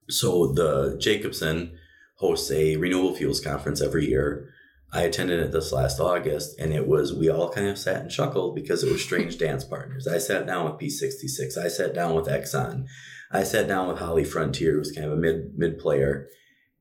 So 0.10 0.54
the 0.54 0.98
Jacobsen 1.00 1.78
hosts 2.16 2.52
a 2.52 2.78
renewable 2.78 3.16
fuels 3.16 3.42
conference 3.42 3.82
every 3.82 4.08
year. 4.08 4.50
I 4.94 5.04
attended 5.04 5.40
it 5.40 5.52
this 5.52 5.72
last 5.72 6.00
August, 6.00 6.60
and 6.60 6.74
it 6.74 6.86
was 6.86 7.14
we 7.14 7.30
all 7.30 7.50
kind 7.50 7.68
of 7.68 7.78
sat 7.78 8.02
and 8.02 8.12
chuckled 8.12 8.56
because 8.56 8.84
it 8.84 8.92
was 8.92 9.02
strange 9.02 9.38
dance 9.38 9.64
partners. 9.64 10.08
I 10.08 10.18
sat 10.18 10.46
down 10.46 10.66
with 10.66 10.82
P66, 10.82 11.58
I 11.58 11.70
sat 11.70 11.94
down 11.94 12.14
with 12.14 12.28
Exxon, 12.28 12.86
I 13.34 13.44
sat 13.44 13.68
down 13.68 13.88
with 13.88 14.00
Holly 14.00 14.24
Frontier, 14.24 14.74
who's 14.74 14.92
kind 14.92 15.08
of 15.08 15.14
a 15.14 15.22
mid 15.22 15.58
mid 15.58 15.80
player, 15.80 16.28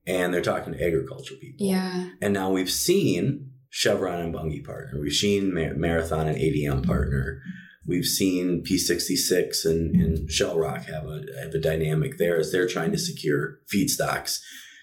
and 0.07 0.33
they're 0.33 0.41
talking 0.41 0.73
to 0.73 0.85
agriculture 0.85 1.35
people. 1.41 1.67
Yeah. 1.67 2.11
And 2.21 2.35
now 2.35 2.51
we've 2.51 2.71
seen 2.71 3.53
Chevron 3.71 4.21
and 4.21 4.33
Bunge 4.33 4.65
partner. 4.65 5.01
We've 5.01 5.13
seen 5.13 5.55
Marathon 5.55 6.29
and 6.29 6.37
ADM 6.37 6.87
partner. 6.87 7.41
We've 7.87 8.05
seen 8.05 8.63
P66 8.63 9.65
and, 9.65 9.97
and 9.97 10.31
Shell 10.31 10.59
Rock 10.59 10.85
have 10.87 11.05
a 11.05 11.23
have 11.41 11.55
a 11.55 11.59
dynamic 11.59 12.19
there 12.19 12.37
as 12.37 12.53
they're 12.53 12.69
trying 12.69 12.93
to 12.93 12.99
secure 12.99 13.61
feedstocks 13.73 14.41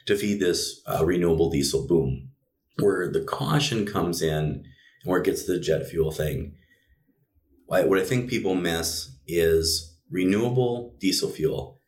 to 0.08 0.16
feed 0.16 0.40
this 0.40 0.82
uh, 0.88 1.06
renewable 1.06 1.50
diesel 1.50 1.86
boom. 1.86 2.30
Where 2.80 3.12
the 3.12 3.22
caution 3.22 3.86
comes 3.86 4.22
in 4.22 4.34
and 4.34 4.66
where 5.04 5.20
it 5.20 5.26
gets 5.26 5.44
to 5.44 5.54
the 5.54 5.60
jet 5.60 5.88
fuel 5.88 6.12
thing, 6.12 6.54
what 7.66 8.00
I 8.00 8.04
think 8.04 8.30
people 8.30 8.56
miss 8.56 9.16
is 9.28 9.97
renewable 10.10 10.96
diesel 11.00 11.30
fuel. 11.30 11.80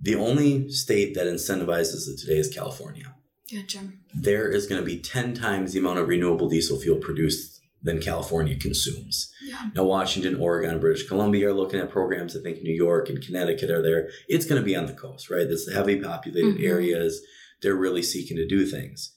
The 0.00 0.14
only 0.14 0.68
state 0.70 1.14
that 1.14 1.26
incentivizes 1.26 2.08
it 2.08 2.18
today 2.18 2.38
is 2.38 2.52
California. 2.52 3.14
Gotcha. 3.52 3.80
There 4.14 4.50
is 4.50 4.66
going 4.66 4.80
to 4.80 4.86
be 4.86 4.98
10 4.98 5.34
times 5.34 5.72
the 5.72 5.78
amount 5.78 5.98
of 5.98 6.08
renewable 6.08 6.48
diesel 6.48 6.78
fuel 6.78 6.98
produced 6.98 7.60
than 7.82 8.00
California 8.00 8.56
consumes. 8.56 9.30
Yeah. 9.42 9.70
Now, 9.74 9.84
Washington, 9.84 10.36
Oregon, 10.36 10.80
British 10.80 11.06
Columbia 11.06 11.50
are 11.50 11.52
looking 11.52 11.78
at 11.80 11.90
programs. 11.90 12.34
I 12.34 12.40
think 12.40 12.62
New 12.62 12.74
York 12.74 13.10
and 13.10 13.24
Connecticut 13.24 13.70
are 13.70 13.82
there. 13.82 14.08
It's 14.26 14.46
going 14.46 14.60
to 14.60 14.64
be 14.64 14.74
on 14.74 14.86
the 14.86 14.94
coast, 14.94 15.30
right? 15.30 15.46
This 15.46 15.70
heavy 15.70 16.00
populated 16.00 16.56
mm-hmm. 16.56 16.64
areas. 16.64 17.20
They're 17.60 17.76
really 17.76 18.02
seeking 18.02 18.38
to 18.38 18.46
do 18.46 18.66
things. 18.66 19.14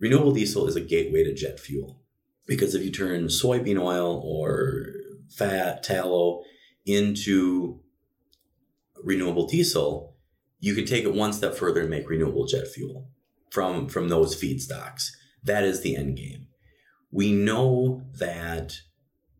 Renewable 0.00 0.32
diesel 0.32 0.66
is 0.66 0.76
a 0.76 0.80
gateway 0.80 1.22
to 1.22 1.32
jet 1.32 1.60
fuel 1.60 2.02
because 2.46 2.74
if 2.74 2.82
you 2.84 2.90
turn 2.90 3.28
soybean 3.28 3.80
oil 3.80 4.20
or 4.24 4.86
fat, 5.30 5.84
tallow 5.84 6.42
into 6.86 7.80
renewable 9.02 9.46
diesel, 9.46 10.16
you 10.60 10.74
can 10.74 10.86
take 10.86 11.04
it 11.04 11.14
one 11.14 11.32
step 11.32 11.54
further 11.54 11.80
and 11.82 11.90
make 11.90 12.08
renewable 12.08 12.46
jet 12.46 12.68
fuel 12.68 13.08
from, 13.50 13.88
from 13.88 14.08
those 14.08 14.40
feedstocks. 14.40 15.10
That 15.42 15.64
is 15.64 15.82
the 15.82 15.96
end 15.96 16.16
game. 16.16 16.46
We 17.10 17.32
know 17.32 18.02
that 18.18 18.78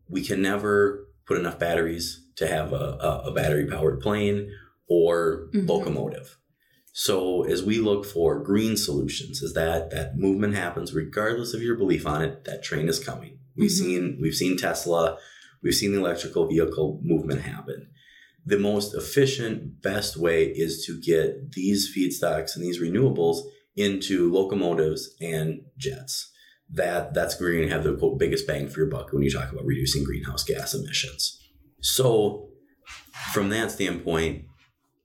we 0.07 0.23
can 0.23 0.41
never 0.41 1.07
put 1.25 1.37
enough 1.37 1.59
batteries 1.59 2.23
to 2.35 2.47
have 2.47 2.73
a, 2.73 2.97
a, 3.01 3.29
a 3.29 3.33
battery 3.33 3.65
powered 3.67 3.99
plane 4.01 4.51
or 4.87 5.47
mm-hmm. 5.53 5.65
locomotive. 5.67 6.37
So 6.93 7.43
as 7.43 7.61
we 7.63 7.79
look 7.79 8.05
for 8.05 8.39
green 8.39 8.77
solutions, 8.77 9.41
is 9.41 9.53
that 9.53 9.89
that 9.91 10.17
movement 10.17 10.55
happens 10.55 10.93
regardless 10.93 11.53
of 11.53 11.61
your 11.61 11.75
belief 11.75 12.07
on 12.07 12.21
it, 12.21 12.45
that 12.45 12.63
train 12.63 12.87
is 12.87 13.03
coming. 13.03 13.39
We've 13.57 13.69
Mhm. 13.69 13.73
seen 13.73 14.17
we've 14.21 14.35
seen 14.35 14.57
Tesla, 14.57 15.17
we've 15.65 15.75
seen 15.75 15.91
the 15.91 15.99
electrical 15.99 16.47
vehicle 16.47 17.01
movement 17.03 17.41
happen. 17.41 17.89
The 18.45 18.59
most 18.59 18.93
efficient, 18.93 19.81
best 19.81 20.15
way 20.15 20.45
is 20.45 20.85
to 20.85 21.01
get 21.01 21.53
these 21.53 21.91
feedstocks 21.93 22.55
and 22.55 22.63
these 22.63 22.79
renewables 22.79 23.39
into 23.75 24.31
locomotives 24.31 25.09
and 25.19 25.61
jets. 25.77 26.31
That 26.69 27.13
that's 27.13 27.39
where 27.39 27.51
you're 27.51 27.63
gonna 27.63 27.73
have 27.73 27.83
the 27.83 27.97
quote, 27.97 28.19
biggest 28.19 28.47
bang 28.47 28.69
for 28.69 28.79
your 28.79 28.89
buck 28.89 29.11
when 29.11 29.23
you 29.23 29.31
talk 29.31 29.51
about 29.51 29.65
reducing 29.65 30.03
greenhouse 30.03 30.43
gas 30.43 30.75
emissions. 30.75 31.41
So 31.81 32.49
from 33.33 33.49
that 33.49 33.71
standpoint, 33.71 34.45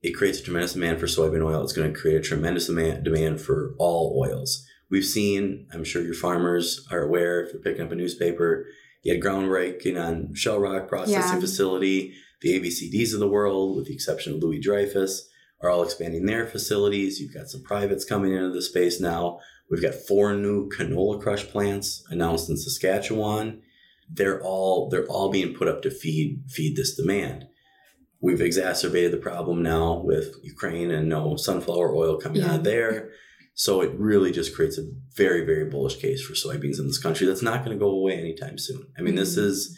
it 0.03 0.11
creates 0.11 0.39
a 0.39 0.43
tremendous 0.43 0.73
demand 0.73 0.99
for 0.99 1.07
soybean 1.07 1.43
oil. 1.43 1.63
It's 1.63 1.73
going 1.73 1.91
to 1.91 1.99
create 1.99 2.17
a 2.17 2.21
tremendous 2.21 2.67
demand, 2.67 3.03
demand 3.03 3.41
for 3.41 3.75
all 3.77 4.19
oils. 4.19 4.65
We've 4.89 5.05
seen, 5.05 5.67
I'm 5.71 5.83
sure 5.83 6.01
your 6.01 6.15
farmers 6.15 6.87
are 6.91 7.03
aware 7.03 7.41
if 7.41 7.53
you're 7.53 7.61
picking 7.61 7.83
up 7.85 7.91
a 7.91 7.95
newspaper, 7.95 8.65
you 9.03 9.13
had 9.13 9.21
groundbreaking 9.21 10.01
on 10.01 10.33
Shell 10.33 10.59
Rock 10.59 10.87
Processing 10.87 11.13
Yeah. 11.35 11.39
Facility, 11.39 12.13
the 12.41 12.59
ABCDs 12.59 13.13
of 13.13 13.19
the 13.19 13.27
world, 13.27 13.75
with 13.75 13.87
the 13.87 13.93
exception 13.93 14.33
of 14.33 14.43
Louis 14.43 14.59
Dreyfus, 14.59 15.27
are 15.61 15.69
all 15.69 15.83
expanding 15.83 16.25
their 16.25 16.47
facilities. 16.47 17.19
You've 17.19 17.33
got 17.33 17.49
some 17.49 17.61
privates 17.63 18.05
coming 18.05 18.33
into 18.33 18.51
the 18.51 18.61
space 18.61 18.99
now. 18.99 19.39
We've 19.69 19.81
got 19.81 19.93
four 19.93 20.33
new 20.33 20.69
canola 20.69 21.21
crush 21.21 21.47
plants 21.47 22.03
announced 22.09 22.49
in 22.49 22.57
Saskatchewan. 22.57 23.61
They're 24.09 24.41
all 24.41 24.89
they're 24.89 25.07
all 25.07 25.31
being 25.31 25.53
put 25.53 25.67
up 25.67 25.81
to 25.83 25.91
feed 25.91 26.43
feed 26.47 26.75
this 26.75 26.95
demand. 26.95 27.47
We've 28.19 28.41
exacerbated 28.41 29.11
the 29.13 29.17
problem 29.17 29.63
now 29.63 30.01
with 30.03 30.35
Ukraine 30.43 30.91
and 30.91 31.07
no 31.07 31.37
sunflower 31.37 31.95
oil 31.95 32.17
coming 32.17 32.43
out 32.43 32.57
of 32.59 32.63
there. 32.63 33.11
So 33.61 33.81
it 33.81 33.91
really 33.95 34.31
just 34.31 34.55
creates 34.55 34.79
a 34.79 34.87
very, 35.15 35.45
very 35.45 35.65
bullish 35.69 35.97
case 35.99 36.19
for 36.19 36.33
soybeans 36.33 36.79
in 36.79 36.87
this 36.87 36.97
country 36.97 37.27
that's 37.27 37.43
not 37.43 37.63
going 37.63 37.77
to 37.77 37.79
go 37.79 37.91
away 37.91 38.13
anytime 38.17 38.57
soon. 38.57 38.87
I 38.97 39.03
mean, 39.03 39.13
this 39.13 39.35
Mhm. 39.35 39.43
is 39.45 39.77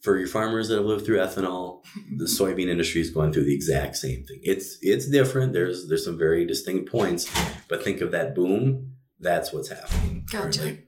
for 0.00 0.18
your 0.18 0.26
farmers 0.26 0.66
that 0.66 0.78
have 0.78 0.84
lived 0.84 1.06
through 1.06 1.18
ethanol, 1.18 1.84
the 2.18 2.24
soybean 2.24 2.66
industry 2.66 3.00
is 3.02 3.10
going 3.10 3.32
through 3.32 3.44
the 3.44 3.54
exact 3.54 3.96
same 3.98 4.24
thing. 4.24 4.40
It's 4.42 4.78
it's 4.82 5.06
different. 5.08 5.52
There's 5.52 5.86
there's 5.86 6.04
some 6.04 6.18
very 6.18 6.44
distinct 6.44 6.90
points, 6.90 7.30
but 7.68 7.84
think 7.84 8.00
of 8.00 8.10
that 8.10 8.34
boom. 8.34 8.94
That's 9.20 9.52
what's 9.52 9.68
happening. 9.68 10.24
Gotcha. 10.32 10.58
currently. 10.58 10.86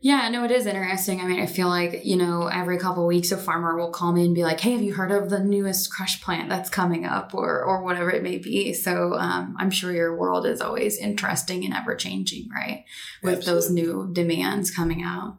Yeah, 0.00 0.28
no, 0.28 0.44
it 0.44 0.50
is 0.50 0.66
interesting. 0.66 1.20
I 1.20 1.26
mean, 1.26 1.40
I 1.40 1.46
feel 1.46 1.68
like, 1.68 2.04
you 2.04 2.16
know, 2.16 2.48
every 2.48 2.78
couple 2.78 3.02
of 3.02 3.08
weeks 3.08 3.32
a 3.32 3.36
farmer 3.36 3.76
will 3.76 3.90
call 3.90 4.12
me 4.12 4.26
and 4.26 4.34
be 4.34 4.44
like, 4.44 4.60
hey, 4.60 4.72
have 4.72 4.82
you 4.82 4.94
heard 4.94 5.10
of 5.10 5.30
the 5.30 5.42
newest 5.42 5.90
crush 5.90 6.22
plant 6.22 6.50
that's 6.50 6.68
coming 6.68 7.06
up 7.06 7.34
or, 7.34 7.64
or 7.64 7.82
whatever 7.82 8.10
it 8.10 8.22
may 8.22 8.36
be? 8.36 8.74
So 8.74 9.14
um, 9.14 9.56
I'm 9.58 9.70
sure 9.70 9.92
your 9.92 10.14
world 10.16 10.46
is 10.46 10.60
always 10.60 10.98
interesting 10.98 11.64
and 11.64 11.72
ever 11.72 11.94
changing, 11.94 12.50
right? 12.54 12.84
With 13.22 13.46
those 13.46 13.70
new 13.70 14.10
demands 14.12 14.70
coming 14.70 15.02
out. 15.02 15.38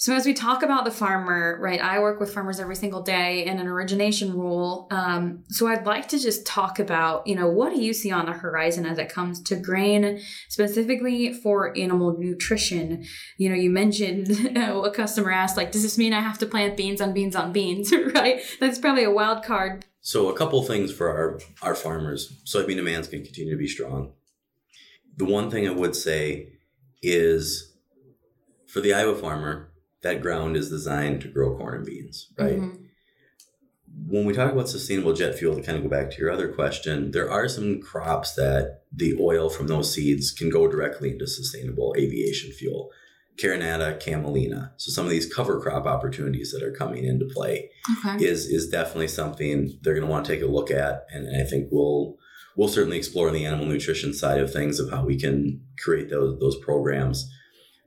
So 0.00 0.14
as 0.14 0.24
we 0.24 0.32
talk 0.32 0.62
about 0.62 0.84
the 0.84 0.92
farmer, 0.92 1.58
right, 1.60 1.80
I 1.80 1.98
work 1.98 2.20
with 2.20 2.32
farmers 2.32 2.60
every 2.60 2.76
single 2.76 3.02
day 3.02 3.44
in 3.44 3.58
an 3.58 3.66
origination 3.66 4.38
role. 4.38 4.86
Um, 4.92 5.42
so 5.48 5.66
I'd 5.66 5.86
like 5.86 6.06
to 6.10 6.20
just 6.20 6.46
talk 6.46 6.78
about, 6.78 7.26
you 7.26 7.34
know, 7.34 7.48
what 7.48 7.74
do 7.74 7.82
you 7.82 7.92
see 7.92 8.12
on 8.12 8.26
the 8.26 8.32
horizon 8.32 8.86
as 8.86 8.98
it 8.98 9.08
comes 9.08 9.42
to 9.42 9.56
grain, 9.56 10.20
specifically 10.48 11.32
for 11.32 11.76
animal 11.76 12.16
nutrition? 12.16 13.04
You 13.38 13.48
know, 13.48 13.56
you 13.56 13.70
mentioned 13.70 14.30
a 14.56 14.88
customer 14.92 15.32
asked, 15.32 15.56
like, 15.56 15.72
does 15.72 15.82
this 15.82 15.98
mean 15.98 16.12
I 16.12 16.20
have 16.20 16.38
to 16.38 16.46
plant 16.46 16.76
beans 16.76 17.00
on 17.00 17.12
beans 17.12 17.34
on 17.34 17.52
beans, 17.52 17.92
right? 18.14 18.40
That's 18.60 18.78
probably 18.78 19.02
a 19.02 19.10
wild 19.10 19.44
card. 19.44 19.84
So 20.00 20.28
a 20.28 20.36
couple 20.36 20.62
things 20.62 20.92
for 20.92 21.10
our 21.10 21.40
our 21.60 21.74
farmers. 21.74 22.40
Soybean 22.46 22.76
demands 22.76 23.08
can 23.08 23.24
continue 23.24 23.50
to 23.50 23.58
be 23.58 23.66
strong. 23.66 24.12
The 25.16 25.24
one 25.24 25.50
thing 25.50 25.66
I 25.66 25.72
would 25.72 25.96
say 25.96 26.52
is 27.02 27.74
for 28.68 28.80
the 28.80 28.94
Iowa 28.94 29.16
farmer, 29.16 29.67
that 30.02 30.22
ground 30.22 30.56
is 30.56 30.68
designed 30.70 31.20
to 31.22 31.28
grow 31.28 31.56
corn 31.56 31.74
and 31.76 31.86
beans, 31.86 32.28
right? 32.38 32.58
Mhm. 32.58 32.84
When 34.06 34.24
we 34.24 34.32
talk 34.32 34.52
about 34.52 34.68
sustainable 34.68 35.12
jet 35.12 35.36
fuel, 35.36 35.56
to 35.56 35.62
kind 35.62 35.76
of 35.76 35.82
go 35.84 35.90
back 35.90 36.10
to 36.10 36.18
your 36.20 36.30
other 36.30 36.48
question, 36.52 37.10
there 37.10 37.30
are 37.30 37.48
some 37.48 37.80
crops 37.80 38.34
that 38.34 38.82
the 38.94 39.16
oil 39.20 39.48
from 39.50 39.66
those 39.66 39.92
seeds 39.92 40.30
can 40.30 40.50
go 40.50 40.68
directly 40.68 41.10
into 41.10 41.26
sustainable 41.26 41.94
aviation 41.98 42.52
fuel. 42.52 42.90
Carinata, 43.38 44.00
camelina. 44.00 44.72
So 44.78 44.90
some 44.90 45.04
of 45.04 45.10
these 45.10 45.32
cover 45.32 45.60
crop 45.60 45.86
opportunities 45.86 46.50
that 46.52 46.62
are 46.62 46.72
coming 46.72 47.04
into 47.04 47.24
play 47.26 47.70
Okay. 48.04 48.24
is 48.24 48.46
is 48.46 48.68
definitely 48.68 49.08
something 49.08 49.78
they're 49.82 49.94
going 49.94 50.06
to 50.06 50.10
want 50.10 50.26
to 50.26 50.32
take 50.32 50.42
a 50.42 50.46
look 50.46 50.70
at, 50.72 51.04
and 51.12 51.36
I 51.36 51.44
think 51.44 51.68
we'll 51.70 52.16
we'll 52.56 52.68
certainly 52.68 52.96
explore 52.98 53.30
the 53.30 53.44
animal 53.46 53.66
nutrition 53.66 54.12
side 54.12 54.40
of 54.40 54.52
things 54.52 54.80
of 54.80 54.90
how 54.90 55.04
we 55.04 55.16
can 55.18 55.60
create 55.78 56.10
those 56.10 56.38
those 56.40 56.56
programs. 56.58 57.30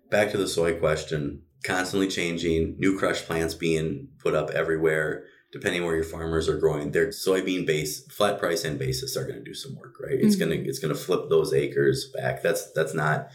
Back 0.09 0.31
to 0.31 0.37
the 0.37 0.47
soy 0.47 0.75
question, 0.79 1.41
constantly 1.63 2.07
changing, 2.07 2.75
new 2.77 2.97
crush 2.97 3.21
plants 3.23 3.53
being 3.53 4.09
put 4.19 4.33
up 4.35 4.49
everywhere. 4.51 5.25
Depending 5.51 5.83
where 5.83 5.95
your 5.95 6.05
farmers 6.05 6.47
are 6.47 6.57
growing, 6.57 6.91
their 6.91 7.07
soybean 7.07 7.65
base, 7.67 8.05
flat 8.07 8.39
price 8.39 8.63
and 8.63 8.79
basis 8.79 9.17
are 9.17 9.25
going 9.25 9.39
to 9.39 9.43
do 9.43 9.53
some 9.53 9.75
work, 9.75 9.95
right? 10.01 10.17
It's 10.17 10.37
Mhm. 10.37 10.39
gonna 10.39 10.55
it's 10.55 10.79
gonna 10.79 10.95
flip 10.95 11.29
those 11.29 11.53
acres 11.53 12.05
back. 12.13 12.41
That's 12.41 12.71
that's 12.71 12.93
not 12.93 13.29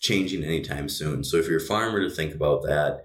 changing 0.00 0.42
anytime 0.42 0.88
soon. 0.88 1.22
So 1.22 1.36
if 1.36 1.46
you're 1.46 1.58
a 1.58 1.60
farmer 1.60 2.00
to 2.00 2.10
think 2.10 2.34
about 2.34 2.64
that, 2.64 3.04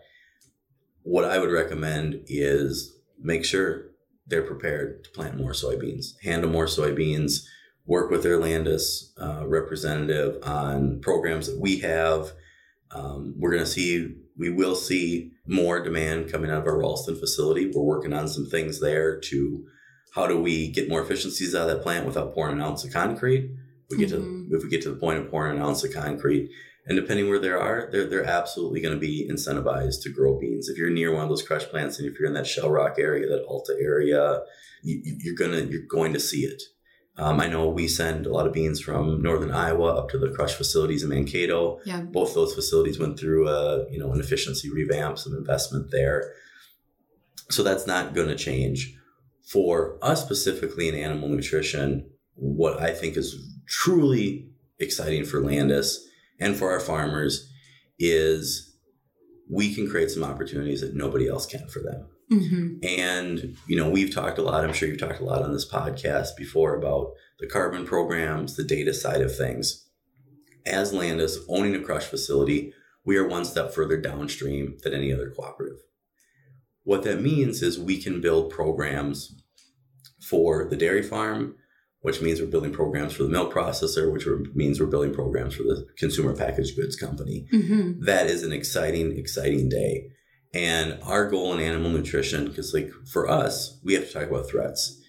what 1.04 1.26
I 1.26 1.38
would 1.38 1.52
recommend 1.52 2.24
is 2.28 2.98
make 3.22 3.46
sure 3.46 3.92
they're 4.26 4.42
prepared 4.42 5.04
to 5.04 5.12
plant 5.12 5.38
more 5.38 5.52
soybeans, 5.52 6.20
handle 6.24 6.50
more 6.50 6.66
soybeans, 6.66 7.46
work 7.86 8.10
with 8.10 8.24
their 8.24 8.40
Landus 8.40 9.12
uh, 9.22 9.46
representative 9.46 10.40
on 10.42 11.00
programs 11.02 11.46
that 11.48 11.60
we 11.60 11.78
have. 11.82 12.34
Um, 12.92 13.36
we're 13.38 13.52
going 13.52 13.64
to 13.64 13.70
see, 13.70 14.16
we 14.38 14.50
will 14.50 14.76
see 14.76 15.32
more 15.48 15.82
demand 15.84 16.32
coming 16.32 16.52
out 16.52 16.62
of 16.62 16.68
our 16.68 16.78
Ralston 16.78 17.16
facility. 17.16 17.72
We're 17.74 17.84
working 17.84 18.14
on 18.14 18.28
some 18.28 18.46
things 18.46 18.80
there 18.80 19.20
to 19.22 19.66
how 20.14 20.28
do 20.28 20.40
we 20.42 20.72
get 20.72 20.88
more 20.90 21.02
efficiencies 21.02 21.54
out 21.54 21.70
of 21.70 21.76
that 21.76 21.84
plant 21.84 22.06
without 22.06 22.34
pouring 22.34 22.56
an 22.56 22.62
ounce 22.62 22.84
of 22.86 22.94
concrete. 22.94 23.52
We 23.90 23.98
get 23.98 24.10
Mhm. 24.10 24.50
to 24.50 24.56
if 24.56 24.64
we 24.64 24.70
get 24.70 24.82
to 24.84 24.90
the 24.90 24.96
point 24.96 25.20
of 25.20 25.30
pouring 25.30 25.58
an 25.58 25.62
ounce 25.62 25.84
of 25.84 25.94
concrete, 25.94 26.50
and 26.88 26.96
depending 26.96 27.30
where 27.30 27.40
they 27.40 27.50
are, 27.50 27.90
they're 27.92 28.06
they're 28.08 28.24
absolutely 28.26 28.80
going 28.82 28.96
to 28.96 29.00
be 29.00 29.28
incentivized 29.30 30.02
to 30.04 30.10
grow 30.10 30.40
beans. 30.40 30.70
If 30.70 30.78
you're 30.78 30.90
near 30.90 31.14
one 31.14 31.24
of 31.24 31.30
those 31.30 31.44
crush 31.44 31.66
plants, 31.66 32.00
and 32.00 32.08
if 32.08 32.18
you're 32.18 32.28
in 32.28 32.34
that 32.36 32.48
Shell 32.48 32.72
Rock 32.72 32.96
area, 32.98 33.28
that 33.28 33.44
Alta 33.46 33.76
area, 33.80 34.42
you, 34.84 35.02
you're 35.04 35.36
gonna 35.36 35.62
you're 35.66 35.86
going 35.88 36.14
to 36.14 36.20
see 36.20 36.46
it. 36.46 36.64
Um, 37.18 37.40
I 37.40 37.48
know 37.48 37.70
we 37.70 37.88
send 37.88 38.26
a 38.26 38.32
lot 38.32 38.46
of 38.46 38.54
beans 38.54 38.82
from 38.82 39.22
northern 39.22 39.52
Iowa 39.52 39.96
up 39.96 40.10
to 40.10 40.18
the 40.18 40.32
crush 40.32 40.54
facilities 40.54 41.02
in 41.02 41.10
Mankato. 41.10 41.80
Yeah. 41.86 42.02
Both 42.02 42.34
those 42.34 42.54
facilities 42.54 43.00
went 43.00 43.18
through 43.18 43.48
a 43.48 43.90
you 43.90 44.00
know 44.00 44.12
an 44.12 44.20
efficiency 44.20 44.70
revamp, 44.70 45.18
some 45.18 45.34
investment 45.34 45.92
there. 45.92 46.34
So 47.50 47.64
that's 47.64 47.88
not 47.88 48.14
going 48.14 48.28
to 48.28 48.36
change. 48.36 48.94
For 49.48 50.00
us 50.02 50.24
specifically 50.24 50.90
in 50.90 50.96
animal 50.96 51.30
nutrition, 51.30 52.10
what 52.34 52.82
I 52.82 52.92
think 52.92 53.16
is 53.16 53.36
truly 53.68 54.50
exciting 54.80 55.24
for 55.24 55.40
Landus 55.40 55.98
and 56.40 56.56
for 56.56 56.72
our 56.72 56.80
farmers 56.80 57.50
is 58.00 58.76
we 59.50 59.74
can 59.74 59.90
create 59.90 60.12
some 60.12 60.24
opportunities 60.24 60.82
that 60.82 60.96
nobody 60.96 61.30
else 61.30 61.46
can 61.46 61.68
for 61.68 61.80
them. 61.80 62.08
Hmm 62.30 62.78
And, 62.84 63.56
you 63.68 63.76
know, 63.76 63.90
we've 63.90 64.14
talked 64.14 64.38
a 64.38 64.42
lot, 64.42 64.64
I'm 64.64 64.74
sure 64.74 64.90
you've 64.90 65.00
talked 65.00 65.20
a 65.20 65.26
lot 65.26 65.44
on 65.44 65.54
this 65.54 65.70
podcast 65.70 66.36
before 66.36 66.76
about 66.76 67.12
the 67.40 67.48
carbon 67.48 67.86
programs, 67.86 68.56
the 68.56 68.64
data 68.64 68.94
side 68.94 69.22
of 69.22 69.36
things. 69.36 69.88
As 70.66 70.92
Landus 70.92 71.38
owning 71.48 71.76
a 71.76 71.80
crush 71.80 72.06
facility, 72.06 72.74
we 73.06 73.18
are 73.18 73.28
one 73.28 73.46
step 73.46 73.74
further 73.74 73.98
downstream 73.98 74.78
than 74.84 74.94
any 74.94 75.14
other 75.14 75.30
cooperative. 75.30 75.78
What 76.84 77.04
that 77.04 77.22
means 77.22 77.62
is 77.62 77.80
we 77.80 78.02
can 78.02 78.22
build 78.22 78.52
programs 78.52 79.36
for 80.22 80.66
the 80.66 80.76
dairy 80.76 81.04
farm, 81.04 81.56
which 82.02 82.22
means 82.22 82.40
we're 82.40 82.48
building 82.48 82.74
programs 82.74 83.14
for 83.14 83.24
the 83.24 83.30
milk 83.30 83.54
processor, 83.54 84.12
which 84.12 84.28
means 84.54 84.80
we're 84.80 84.86
building 84.88 85.14
programs 85.14 85.56
for 85.56 85.64
the 85.64 85.88
consumer 85.98 86.36
packaged 86.36 86.76
goods 86.76 86.96
company 86.96 87.48
hmm 87.52 87.94
that 88.02 88.28
is 88.28 88.44
an 88.44 88.52
exciting, 88.52 89.18
exciting 89.18 89.70
day. 89.70 90.10
And 90.56 90.98
our 91.04 91.30
goal 91.30 91.54
in 91.54 91.60
animal 91.60 91.92
nutrition, 91.92 92.46
because 92.48 92.74
like 92.74 92.90
for 93.06 93.30
us, 93.30 93.78
we 93.84 93.94
have 93.94 94.08
to 94.08 94.14
talk 94.14 94.30
about 94.30 94.50
threats. 94.50 95.02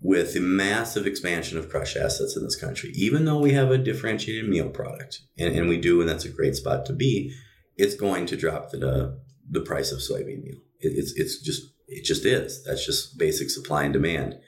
With 0.00 0.34
the 0.34 0.40
massive 0.40 1.06
expansion 1.06 1.58
of 1.58 1.68
crush 1.68 1.96
assets 1.96 2.36
in 2.36 2.44
this 2.44 2.54
country, 2.54 2.92
even 2.94 3.24
though 3.24 3.40
we 3.40 3.52
have 3.52 3.72
a 3.72 3.78
differentiated 3.78 4.48
meal 4.48 4.68
product, 4.68 5.22
and, 5.36 5.56
and 5.56 5.68
we 5.68 5.80
do, 5.80 6.00
and 6.00 6.08
that's 6.08 6.24
a 6.24 6.28
great 6.28 6.54
spot 6.54 6.86
to 6.86 6.92
be, 6.92 7.34
it's 7.76 7.96
going 7.96 8.26
to 8.26 8.36
drop 8.36 8.70
the 8.70 9.18
the 9.50 9.62
price 9.62 9.90
of 9.90 9.98
soybean 9.98 10.42
meal. 10.42 10.58
It, 10.78 10.92
it's 10.94 11.14
it's 11.16 11.40
just 11.40 11.72
it 11.88 12.04
just 12.04 12.24
is. 12.24 12.62
That's 12.64 12.84
just 12.84 13.18
basic 13.18 13.50
supply 13.50 13.84
and 13.84 13.92
demand. 13.92 14.38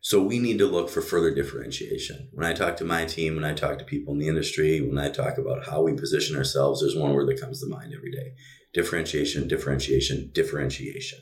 So 0.00 0.22
we 0.22 0.38
need 0.38 0.58
to 0.58 0.66
look 0.66 0.88
for 0.88 1.02
further 1.02 1.32
differentiation. 1.32 2.30
When 2.32 2.46
I 2.46 2.54
talk 2.54 2.78
to 2.78 2.84
my 2.84 3.04
team, 3.04 3.36
when 3.36 3.44
I 3.44 3.52
talk 3.52 3.78
to 3.78 3.84
people 3.84 4.14
in 4.14 4.18
the 4.18 4.28
industry, 4.28 4.80
when 4.80 4.98
I 4.98 5.10
talk 5.10 5.36
about 5.36 5.66
how 5.66 5.82
we 5.82 5.92
position 5.92 6.36
ourselves, 6.36 6.80
there's 6.80 6.96
one 6.96 7.12
word 7.12 7.28
that 7.28 7.40
comes 7.40 7.60
to 7.60 7.68
mind 7.68 7.92
every 7.94 8.10
day. 8.10 8.32
Differentiation, 8.72 9.48
differentiation, 9.48 10.30
differentiation. 10.32 11.18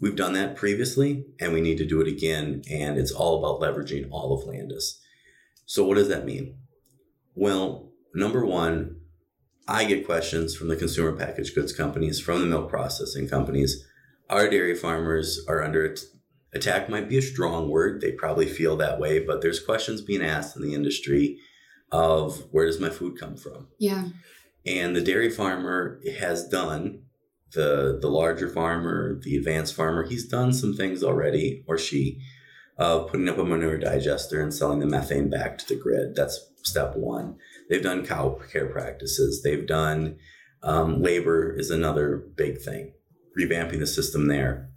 We've 0.00 0.16
done 0.16 0.32
that 0.32 0.56
previously 0.56 1.26
and 1.38 1.52
we 1.52 1.60
need 1.60 1.78
to 1.78 1.86
do 1.86 2.00
it 2.00 2.08
again. 2.08 2.62
And 2.70 2.98
it's 2.98 3.12
all 3.12 3.38
about 3.38 3.60
leveraging 3.60 4.08
all 4.10 4.32
of 4.32 4.48
Landus. 4.48 4.98
So, 5.66 5.84
what 5.84 5.96
does 5.96 6.08
that 6.08 6.24
mean? 6.24 6.56
Well, 7.34 7.92
number 8.14 8.44
one, 8.44 8.96
I 9.68 9.84
get 9.84 10.06
questions 10.06 10.56
from 10.56 10.68
the 10.68 10.76
consumer 10.76 11.12
packaged 11.12 11.54
goods 11.54 11.72
companies, 11.72 12.18
from 12.18 12.40
the 12.40 12.46
milk 12.46 12.68
processing 12.68 13.28
companies. 13.28 13.86
Our 14.28 14.48
dairy 14.48 14.74
farmers 14.74 15.44
are 15.48 15.62
under 15.62 15.94
attack, 16.52 16.88
might 16.88 17.08
be 17.08 17.18
a 17.18 17.22
strong 17.22 17.68
word. 17.68 18.00
They 18.00 18.12
probably 18.12 18.46
feel 18.46 18.76
that 18.76 18.98
way, 18.98 19.20
but 19.24 19.42
there's 19.42 19.62
questions 19.62 20.00
being 20.00 20.22
asked 20.22 20.56
in 20.56 20.62
the 20.62 20.74
industry 20.74 21.38
of 21.92 22.46
where 22.50 22.66
does 22.66 22.80
my 22.80 22.90
food 22.90 23.18
come 23.18 23.36
from? 23.36 23.68
Yeah. 23.78 24.08
And 24.66 24.94
the 24.94 25.00
dairy 25.00 25.30
farmer 25.30 26.00
has 26.18 26.46
done 26.48 27.02
the 27.52 27.98
the 28.00 28.08
larger 28.08 28.48
farmer, 28.48 29.18
the 29.22 29.36
advanced 29.36 29.74
farmer, 29.74 30.04
he's 30.04 30.28
done 30.28 30.52
some 30.52 30.74
things 30.74 31.02
already, 31.02 31.64
or 31.66 31.78
she, 31.78 32.20
of 32.78 33.08
putting 33.10 33.28
up 33.28 33.38
a 33.38 33.44
manure 33.44 33.78
digester 33.78 34.40
and 34.40 34.54
selling 34.54 34.78
the 34.78 34.86
methane 34.86 35.28
back 35.28 35.58
to 35.58 35.66
the 35.66 35.80
grid. 35.80 36.14
That's 36.14 36.46
step 36.62 36.94
one. 36.96 37.36
They've 37.68 37.82
done 37.82 38.06
cow 38.06 38.38
care 38.52 38.66
practices. 38.66 39.42
They've 39.42 39.66
done 39.66 40.18
um, 40.62 41.02
labor 41.02 41.52
is 41.52 41.70
another 41.70 42.22
big 42.36 42.60
thing, 42.60 42.92
revamping 43.38 43.78
the 43.78 43.86
system 43.86 44.28
there. 44.28 44.70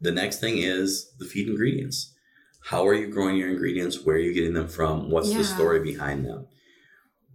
The 0.00 0.10
next 0.10 0.40
thing 0.40 0.58
is 0.58 1.12
the 1.18 1.26
feed 1.26 1.48
ingredients. 1.48 2.14
How 2.64 2.86
are 2.86 2.94
you 2.94 3.08
growing 3.08 3.36
your 3.36 3.50
ingredients? 3.50 4.04
Where 4.04 4.16
are 4.16 4.20
you 4.20 4.32
getting 4.32 4.54
them 4.54 4.68
from? 4.68 5.10
What's 5.10 5.30
Yeah. 5.30 5.38
the 5.38 5.44
story 5.44 5.80
behind 5.80 6.24
them? 6.24 6.46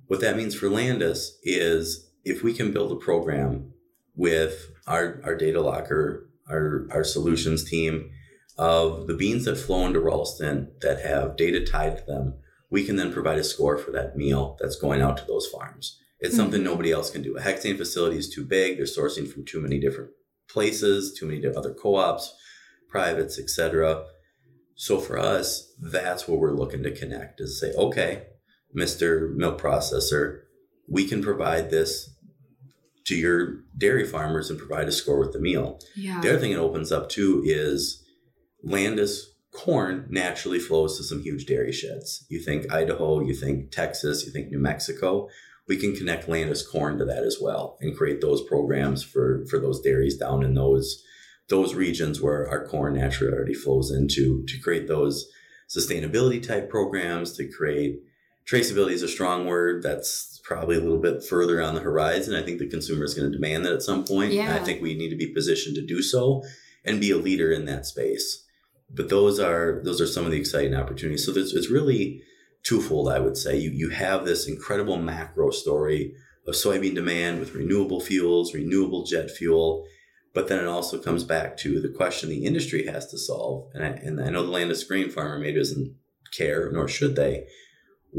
What 0.07 0.21
that 0.21 0.37
means 0.37 0.55
for 0.55 0.67
Landus 0.67 1.31
is 1.43 2.09
if 2.23 2.43
we 2.43 2.53
can 2.53 2.71
build 2.71 2.91
a 2.91 2.95
program 2.95 3.73
with 4.15 4.71
our, 4.87 5.21
our 5.23 5.35
data 5.35 5.61
locker, 5.61 6.29
our, 6.49 6.87
our 6.91 7.03
solutions 7.03 7.63
team 7.69 8.09
of 8.57 9.07
the 9.07 9.13
beans 9.13 9.45
that 9.45 9.57
flow 9.57 9.85
into 9.85 9.99
Ralston 9.99 10.71
that 10.81 11.01
have 11.05 11.37
data 11.37 11.63
tied 11.63 11.97
to 11.97 12.03
them, 12.05 12.35
we 12.69 12.83
can 12.83 12.95
then 12.95 13.13
provide 13.13 13.37
a 13.37 13.43
score 13.43 13.77
for 13.77 13.91
that 13.91 14.17
meal 14.17 14.57
that's 14.59 14.75
going 14.75 15.01
out 15.01 15.17
to 15.17 15.25
those 15.25 15.47
farms. 15.47 15.99
It's 16.19 16.35
something 16.35 16.61
Mhm. 16.61 16.65
nobody 16.65 16.91
else 16.91 17.11
can 17.11 17.21
do. 17.21 17.37
A 17.37 17.41
hexane 17.41 17.77
facility 17.77 18.17
is 18.17 18.29
too 18.29 18.43
big. 18.43 18.77
They're 18.77 18.85
sourcing 18.85 19.27
from 19.27 19.45
too 19.45 19.61
many 19.61 19.79
different 19.79 20.11
places, 20.49 21.13
too 21.13 21.27
many 21.27 21.45
other 21.45 21.73
co-ops, 21.73 22.33
privates, 22.89 23.37
etc. 23.37 24.05
So 24.75 24.99
for 24.99 25.19
us, 25.19 25.73
that's 25.79 26.27
where 26.27 26.39
we're 26.39 26.55
looking 26.55 26.81
to 26.83 26.91
connect 26.91 27.39
is 27.41 27.59
say, 27.59 27.73
okay, 27.73 28.23
Mr. 28.75 29.33
Milk 29.35 29.59
Processor, 29.59 30.41
we 30.87 31.05
can 31.05 31.21
provide 31.21 31.69
this 31.69 32.09
to 33.05 33.15
your 33.15 33.61
dairy 33.77 34.05
farmers 34.05 34.49
and 34.49 34.59
provide 34.59 34.87
a 34.87 34.91
score 34.91 35.19
with 35.19 35.31
the 35.31 35.39
meal. 35.39 35.79
Yeah. 35.95 36.19
The 36.21 36.29
other 36.29 36.39
thing 36.39 36.51
it 36.51 36.57
opens 36.57 36.91
up 36.91 37.09
too 37.09 37.41
is 37.45 38.03
Landus 38.65 39.21
corn 39.53 40.05
naturally 40.09 40.59
flows 40.59 40.97
to 40.97 41.03
some 41.03 41.21
huge 41.21 41.45
dairy 41.45 41.71
sheds. 41.71 42.25
You 42.29 42.39
think 42.39 42.71
Idaho, 42.71 43.21
you 43.21 43.33
think 43.33 43.71
Texas, 43.71 44.25
you 44.25 44.31
think 44.31 44.51
New 44.51 44.59
Mexico. 44.59 45.29
We 45.67 45.77
can 45.77 45.95
connect 45.95 46.27
Landus 46.27 46.69
corn 46.69 46.97
to 46.97 47.05
that 47.05 47.23
as 47.23 47.37
well 47.41 47.77
and 47.81 47.95
create 47.95 48.21
those 48.21 48.43
programs 48.43 49.03
for 49.03 49.45
for 49.49 49.59
those 49.59 49.81
dairies 49.81 50.17
down 50.17 50.43
in 50.43 50.53
those 50.53 51.03
those 51.49 51.75
regions 51.75 52.21
where 52.21 52.47
our 52.49 52.65
corn 52.67 52.95
naturally 52.95 53.33
already 53.33 53.53
flows 53.53 53.89
into 53.89 54.45
to 54.47 54.59
create 54.59 54.87
those 54.87 55.29
sustainability 55.69 56.45
type 56.45 56.69
programs 56.69 57.33
to 57.33 57.49
create 57.49 57.99
traceability 58.49 58.91
is 58.91 59.03
a 59.03 59.07
strong 59.07 59.45
word 59.45 59.83
that's 59.83 60.39
probably 60.43 60.77
a 60.77 60.79
little 60.79 60.99
bit 60.99 61.23
further 61.23 61.61
on 61.61 61.75
the 61.75 61.81
horizon. 61.81 62.33
I 62.33 62.41
think 62.41 62.59
the 62.59 62.69
consumer 62.69 63.03
is 63.03 63.13
going 63.13 63.29
to 63.29 63.37
demand 63.37 63.65
that 63.65 63.73
at 63.73 63.81
some 63.81 64.05
point. 64.05 64.31
And 64.33 64.49
i 64.49 64.63
think 64.63 64.81
we 64.81 64.95
need 64.95 65.09
to 65.09 65.17
be 65.17 65.27
positioned 65.27 65.75
to 65.75 65.85
do 65.85 66.01
so 66.01 66.43
and 66.85 67.01
be 67.01 67.11
a 67.11 67.17
leader 67.17 67.51
in 67.51 67.65
that 67.65 67.85
space. 67.85 68.45
But 68.89 69.09
those 69.09 69.39
are 69.39 69.81
those 69.83 69.99
are 69.99 70.07
some 70.07 70.25
of 70.25 70.31
the 70.31 70.39
exciting 70.39 70.73
opportunities. 70.73 71.25
So 71.25 71.33
it's 71.35 71.69
really 71.69 72.21
twofold 72.63 73.09
i 73.09 73.19
would 73.19 73.37
say. 73.37 73.57
You 73.57 73.69
you 73.71 73.89
have 73.89 74.25
this 74.25 74.47
incredible 74.47 74.97
macro 74.97 75.51
story 75.51 76.15
of 76.47 76.55
soybean 76.55 76.95
demand 76.95 77.39
with 77.39 77.53
renewable 77.53 77.99
fuels 77.99 78.53
renewable 78.53 79.03
jet 79.03 79.29
fuel 79.29 79.85
but 80.33 80.47
then 80.47 80.59
it 80.59 80.67
also 80.67 80.97
comes 80.97 81.23
back 81.23 81.57
to 81.57 81.81
the 81.81 81.89
question 81.89 82.29
the 82.29 82.45
industry 82.45 82.85
has 82.85 83.07
to 83.07 83.17
solve. 83.17 83.69
And 83.73 83.83
i, 83.83 83.87
and 83.87 84.21
I 84.21 84.29
know 84.29 84.45
the 84.45 84.51
landus 84.51 84.87
grain 84.87 85.09
farmer 85.09 85.37
maybe 85.37 85.59
doesn't 85.59 85.93
care 86.33 86.71
nor 86.71 86.87
should 86.87 87.15
they 87.17 87.47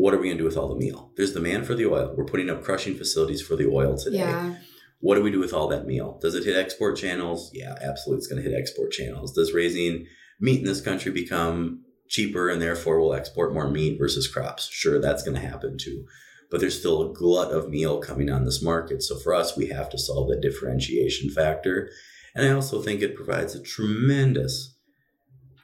what 0.01 0.13
are 0.15 0.19
we 0.19 0.27
going 0.29 0.37
to 0.39 0.43
do 0.43 0.49
with 0.51 0.57
all 0.61 0.69
the 0.69 0.83
meal 0.85 1.01
there's 1.17 1.33
demand 1.39 1.67
for 1.67 1.75
the 1.75 1.87
oil 1.95 2.15
we're 2.17 2.33
putting 2.33 2.51
up 2.51 2.63
crushing 2.63 2.95
facilities 3.03 3.43
for 3.47 3.57
the 3.57 3.69
oil 3.79 3.97
today 3.97 4.19
Yeah. 4.19 4.55
what 5.01 5.15
do 5.17 5.23
we 5.23 5.31
do 5.37 5.39
with 5.47 5.55
all 5.57 5.69
that 5.69 5.87
meal? 5.87 6.19
Does 6.25 6.35
it 6.35 6.45
hit 6.45 6.57
export 6.65 6.97
channels? 6.97 7.51
Yeah, 7.61 7.75
absolutely. 7.89 8.19
It's 8.19 8.27
going 8.31 8.43
to 8.43 8.49
hit 8.49 8.59
export 8.59 8.91
channels. 8.91 9.33
Does 9.33 9.53
raising 9.55 10.07
meat 10.41 10.59
in 10.61 10.67
this 10.67 10.81
country 10.89 11.13
become 11.13 11.85
cheaper 12.09 12.49
and 12.51 12.61
therefore 12.61 13.01
we'll 13.01 13.15
export 13.21 13.55
more 13.55 13.71
meat 13.71 13.97
versus 14.03 14.27
crops? 14.35 14.69
Sure, 14.69 14.99
that's 15.01 15.23
going 15.23 15.37
to 15.41 15.49
happen 15.53 15.77
too. 15.79 16.05
But 16.51 16.59
there's 16.61 16.79
still 16.79 17.01
a 17.03 17.13
glut 17.15 17.53
of 17.53 17.69
meal 17.71 18.01
coming 18.01 18.29
on 18.31 18.45
this 18.45 18.61
market. 18.63 19.03
So 19.03 19.15
for 19.19 19.33
us, 19.35 19.57
we 19.57 19.67
have 19.69 19.89
to 19.91 19.99
solve 19.99 20.29
that 20.31 20.41
differentiation 20.41 21.31
factor. 21.31 21.91
And 22.35 22.45
I 22.47 22.51
also 22.51 22.83
think 22.83 23.01
it 23.01 23.15
provides 23.15 23.55
a 23.55 23.63
tremendous, 23.63 24.75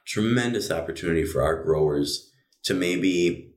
tremendous 0.06 0.70
opportunity 0.70 1.24
for 1.24 1.42
our 1.42 1.62
growers 1.62 2.30
to 2.64 2.74
maybe 2.74 3.53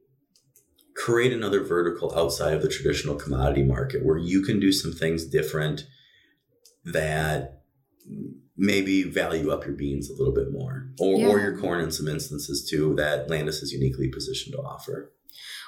create 1.08 1.32
another 1.32 1.63
vertical 1.63 2.13
outside 2.20 2.54
of 2.54 2.62
the 2.62 2.67
traditional 2.67 3.15
commodity 3.15 3.63
market 3.63 4.06
where 4.06 4.17
you 4.17 4.41
can 4.41 4.60
do 4.60 4.74
some 4.74 4.91
things 4.91 5.24
different 5.24 5.88
that 6.84 7.62
maybe 8.58 9.04
value 9.04 9.50
up 9.50 9.65
your 9.65 9.74
beans 9.74 10.10
a 10.10 10.13
little 10.13 10.34
bit 10.34 10.52
more 10.52 10.89
or, 11.00 11.15
or 11.15 11.39
your 11.39 11.58
corn 11.58 11.80
in 11.80 11.91
some 11.91 12.10
instances 12.10 12.70
too 12.70 12.93
that 12.96 13.30
landus 13.30 13.63
is 13.63 13.72
uniquely 13.72 14.10
positioned 14.10 14.54
to 14.54 14.62
offer 14.62 15.13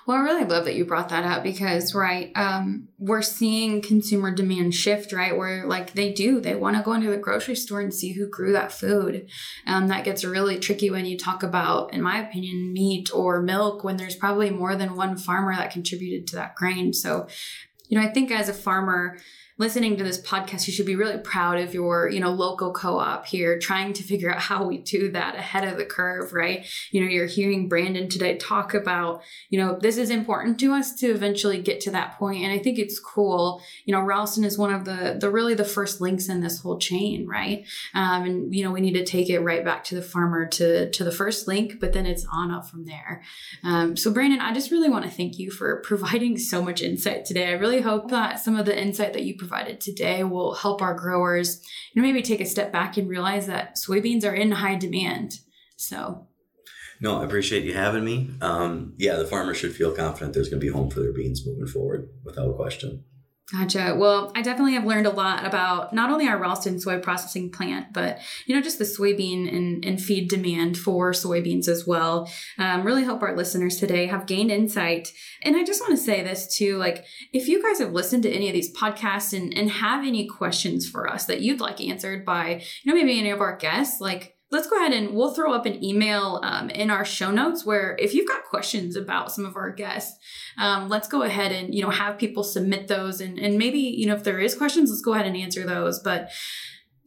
Well, 0.09 0.17
I 0.17 0.21
really 0.21 0.45
love 0.45 0.65
that 0.65 0.73
you 0.73 0.85
brought 0.85 1.09
that 1.09 1.23
up 1.23 1.43
because, 1.43 1.93
right, 1.93 2.31
um, 2.35 2.87
we're 2.97 3.21
seeing 3.21 3.79
consumer 3.79 4.33
demand 4.33 4.73
shift, 4.73 5.13
right? 5.13 5.37
Where 5.37 5.67
like 5.67 5.93
they 5.93 6.11
do, 6.11 6.41
they 6.41 6.55
want 6.55 6.75
to 6.77 6.81
go 6.81 6.93
into 6.93 7.11
the 7.11 7.17
grocery 7.17 7.55
store 7.55 7.79
and 7.79 7.93
see 7.93 8.13
who 8.13 8.27
grew 8.27 8.51
that 8.53 8.71
food. 8.71 9.29
Um, 9.67 9.87
that 9.89 10.05
gets 10.05 10.25
really 10.25 10.57
tricky 10.57 10.89
when 10.89 11.05
you 11.05 11.15
talk 11.15 11.43
about, 11.43 11.93
in 11.93 12.01
my 12.01 12.27
opinion, 12.27 12.73
meat 12.73 13.13
or 13.13 13.39
milk 13.39 13.83
when 13.83 13.97
there's 13.97 14.15
probably 14.15 14.49
more 14.49 14.75
than 14.75 14.95
one 14.95 15.15
farmer 15.15 15.55
that 15.55 15.69
contributed 15.69 16.25
to 16.29 16.37
that 16.37 16.55
grain. 16.55 16.91
So, 16.91 17.27
you 17.87 17.95
know, 17.95 18.03
I 18.03 18.09
think 18.09 18.31
as 18.31 18.49
a 18.49 18.53
farmer, 18.53 19.19
listening 19.59 19.97
to 19.97 20.05
this 20.05 20.21
podcast, 20.21 20.65
you 20.67 20.73
should 20.73 20.85
be 20.85 20.95
really 20.95 21.17
proud 21.17 21.59
of 21.59 21.73
your, 21.73 22.09
you 22.09 22.21
know, 22.21 22.31
local 22.31 22.71
co-op 22.71 23.25
here, 23.25 23.59
trying 23.59 23.91
to 23.91 24.01
figure 24.01 24.31
out 24.31 24.39
how 24.49 24.65
we 24.65 24.77
do 24.79 25.11
that 25.11 25.35
ahead 25.35 25.65
of 25.65 25.77
the 25.77 25.85
curve, 25.85 26.33
right? 26.33 26.65
You 26.91 27.01
know, 27.01 27.09
you're 27.09 27.27
hearing 27.27 27.67
Brandon 27.67 28.07
today 28.07 28.37
talk 28.37 28.73
about, 28.73 29.21
you 29.49 29.59
know, 29.59 29.77
this 29.79 29.97
is 29.97 30.09
important 30.09 30.59
to 30.61 30.73
us 30.73 30.95
to 30.95 31.07
eventually 31.07 31.61
get 31.61 31.81
to 31.81 31.91
that 31.91 32.17
point. 32.17 32.43
And 32.43 32.53
I 32.53 32.57
think 32.57 32.79
it's 32.79 32.99
cool. 32.99 33.61
You 33.83 33.93
know, 33.93 34.01
Ralston 34.01 34.45
is 34.45 34.57
one 34.57 34.73
of 34.73 34.85
the 34.85 35.17
the 35.19 35.29
really 35.29 35.55
the 35.55 35.65
first 35.65 35.99
links 35.99 36.29
in 36.29 36.39
this 36.39 36.61
whole 36.61 36.79
chain, 36.79 37.27
right? 37.27 37.65
Um, 37.93 38.23
and 38.23 38.55
you 38.55 38.63
know, 38.63 38.71
we 38.71 38.81
need 38.81 38.93
to 38.93 39.03
take 39.03 39.29
it 39.29 39.39
right 39.41 39.65
back 39.65 39.83
to 39.85 39.95
the 39.95 40.01
farmer 40.01 40.45
to 40.47 40.89
to 40.89 41.03
the 41.03 41.11
first 41.11 41.47
link, 41.47 41.81
but 41.81 41.91
then 41.91 42.05
it's 42.05 42.25
on 42.31 42.49
up 42.51 42.69
from 42.69 42.85
there. 42.85 43.23
Um, 43.63 43.97
so 43.97 44.09
Brandon, 44.11 44.39
I 44.39 44.53
just 44.53 44.71
really 44.71 44.89
want 44.89 45.03
to 45.03 45.11
thank 45.11 45.37
you 45.37 45.51
for 45.51 45.81
providing 45.83 46.37
so 46.37 46.61
much 46.61 46.81
insight 46.81 47.25
today. 47.25 47.47
I 47.47 47.53
really 47.53 47.81
hope 47.81 48.09
that 48.09 48.39
some 48.39 48.55
of 48.55 48.65
the 48.65 48.81
insight 48.81 49.11
that 49.13 49.23
you 49.23 49.35
provided 49.35 49.48
today 49.79 50.23
will 50.23 50.53
help 50.53 50.81
our 50.81 50.93
growers, 50.93 51.61
know, 52.01 52.07
maybe 52.07 52.21
take 52.21 52.41
a 52.41 52.45
step 52.45 52.71
back 52.71 52.97
and 52.97 53.09
realize 53.09 53.47
that 53.47 53.75
soybeans 53.75 54.23
are 54.23 54.33
in 54.33 54.51
high 54.51 54.75
demand. 54.75 55.39
So. 55.75 56.27
No 57.01 57.21
i 57.21 57.23
appreciate 57.23 57.63
you 57.63 57.73
having 57.73 58.03
me. 58.03 58.31
Um, 58.41 58.93
yeah 58.97 59.15
the 59.15 59.25
farmers 59.25 59.57
should 59.57 59.75
feel 59.75 59.93
confident 59.93 60.33
there's 60.33 60.49
going 60.49 60.59
to 60.59 60.65
be 60.65 60.71
home 60.71 60.89
for 60.89 60.99
their 60.99 61.13
beans 61.13 61.45
moving 61.45 61.67
forward 61.67 62.09
without 62.25 62.49
a 62.49 62.53
question 62.53 63.05
Gotcha. 63.51 63.95
Well, 63.97 64.31
I 64.35 64.43
definitely 64.43 64.73
have 64.73 64.85
learned 64.85 65.07
a 65.07 65.11
lot 65.11 65.43
about 65.43 65.91
not 65.91 66.11
only 66.11 66.27
our 66.27 66.37
Ralston 66.37 66.79
soy 66.79 66.99
processing 66.99 67.49
plant, 67.49 67.91
but 67.93 68.19
you 68.45 68.55
know 68.55 68.61
just 68.61 68.77
the 68.77 68.83
soybean 68.83 69.51
and, 69.51 69.83
and 69.83 69.99
feed 69.99 70.29
demand 70.29 70.77
for 70.77 71.13
soybeans 71.13 71.67
as 71.67 71.87
well. 71.87 72.29
Um, 72.59 72.83
really 72.83 73.03
hope 73.03 73.23
our 73.23 73.35
listeners 73.35 73.77
today 73.77 74.05
have 74.05 74.27
gained 74.27 74.51
insight. 74.51 75.11
And 75.41 75.55
I 75.55 75.63
just 75.63 75.81
want 75.81 75.91
to 75.91 75.97
say 75.97 76.21
this 76.21 76.55
too: 76.55 76.77
like 76.77 77.05
if 77.33 77.47
you 77.47 77.63
guys 77.63 77.79
have 77.79 77.91
listened 77.91 78.21
to 78.23 78.31
any 78.31 78.49
of 78.49 78.53
these 78.53 78.75
podcasts 78.75 79.35
and 79.35 79.51
and 79.57 79.71
have 79.71 80.05
any 80.05 80.27
questions 80.27 80.87
for 80.87 81.09
us 81.09 81.25
that 81.25 81.41
you'd 81.41 81.59
like 81.59 81.81
answered 81.81 82.25
by 82.25 82.61
you 82.83 82.93
know 82.93 82.93
maybe 82.93 83.17
any 83.17 83.31
of 83.31 83.41
our 83.41 83.57
guests, 83.57 83.99
like 83.99 84.35
let's 84.51 84.67
go 84.67 84.77
ahead 84.77 84.93
and 84.93 85.15
we'll 85.15 85.33
throw 85.33 85.53
up 85.53 85.65
an 85.65 85.83
email 85.83 86.39
um, 86.43 86.69
in 86.69 86.89
our 86.89 87.05
show 87.05 87.31
notes 87.31 87.65
where 87.65 87.95
if 87.99 88.13
you've 88.13 88.27
got 88.27 88.43
questions 88.43 88.95
about 88.95 89.31
some 89.31 89.45
of 89.45 89.55
our 89.55 89.71
guests 89.71 90.17
um, 90.57 90.89
let's 90.89 91.07
go 91.07 91.21
ahead 91.23 91.51
and 91.51 91.73
you 91.73 91.81
know 91.81 91.89
have 91.89 92.17
people 92.17 92.43
submit 92.43 92.87
those. 92.87 93.21
And, 93.21 93.37
and 93.39 93.57
maybe 93.57 93.79
you 93.79 94.07
know 94.07 94.15
if 94.15 94.23
there 94.23 94.39
is 94.39 94.55
questions 94.55 94.89
let's 94.89 95.01
go 95.01 95.13
ahead 95.13 95.27
and 95.27 95.37
answer 95.37 95.65
those. 95.65 95.99
But 95.99 96.31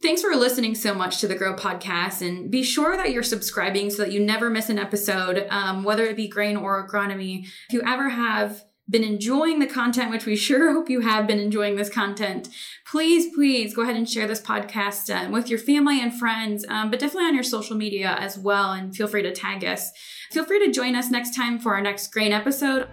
thanks 0.01 0.21
for 0.21 0.35
listening 0.35 0.75
so 0.75 0.93
much 0.93 1.19
to 1.19 1.27
the 1.27 1.35
grow 1.35 1.55
podcast. 1.55 2.25
And 2.25 2.51
be 2.51 2.63
sure 2.63 2.97
that 2.97 3.11
you're 3.11 3.23
subscribing 3.23 3.89
so 3.89 4.03
that 4.03 4.11
you 4.11 4.23
never 4.23 4.49
miss 4.49 4.69
an 4.69 4.79
episode 4.79 5.47
um, 5.49 5.83
whether 5.83 6.05
it 6.05 6.17
be 6.17 6.27
grain 6.27 6.57
or 6.57 6.87
agronomy. 6.87 7.45
If 7.45 7.73
you 7.73 7.81
ever 7.85 8.09
have 8.09 8.63
been 8.89 9.03
enjoying 9.03 9.59
the 9.59 9.67
content, 9.67 10.11
which 10.11 10.25
we 10.25 10.35
sure 10.35 10.73
hope 10.73 10.89
you 10.89 11.01
have 11.01 11.25
been 11.25 11.39
enjoying 11.39 11.75
this 11.75 11.89
content, 11.89 12.49
please, 12.85 13.33
please 13.33 13.73
go 13.73 13.81
ahead 13.81 13.95
and 13.95 14.09
share 14.09 14.27
this 14.27 14.41
podcast 14.41 15.09
uh, 15.09 15.31
with 15.31 15.49
your 15.49 15.59
family 15.59 16.01
and 16.01 16.13
friends, 16.13 16.65
um, 16.67 16.91
but 16.91 16.99
definitely 16.99 17.27
on 17.27 17.33
your 17.33 17.43
social 17.43 17.77
media 17.77 18.15
as 18.19 18.37
well. 18.37 18.71
And 18.71 18.95
feel 18.95 19.07
free 19.07 19.23
to 19.23 19.31
tag 19.31 19.63
us. 19.63 19.91
Feel 20.31 20.45
free 20.45 20.65
to 20.65 20.71
join 20.71 20.95
us 20.95 21.09
next 21.09 21.35
time 21.35 21.59
for 21.59 21.73
our 21.73 21.81
next 21.81 22.07
grain 22.11 22.33
episode. 22.33 22.87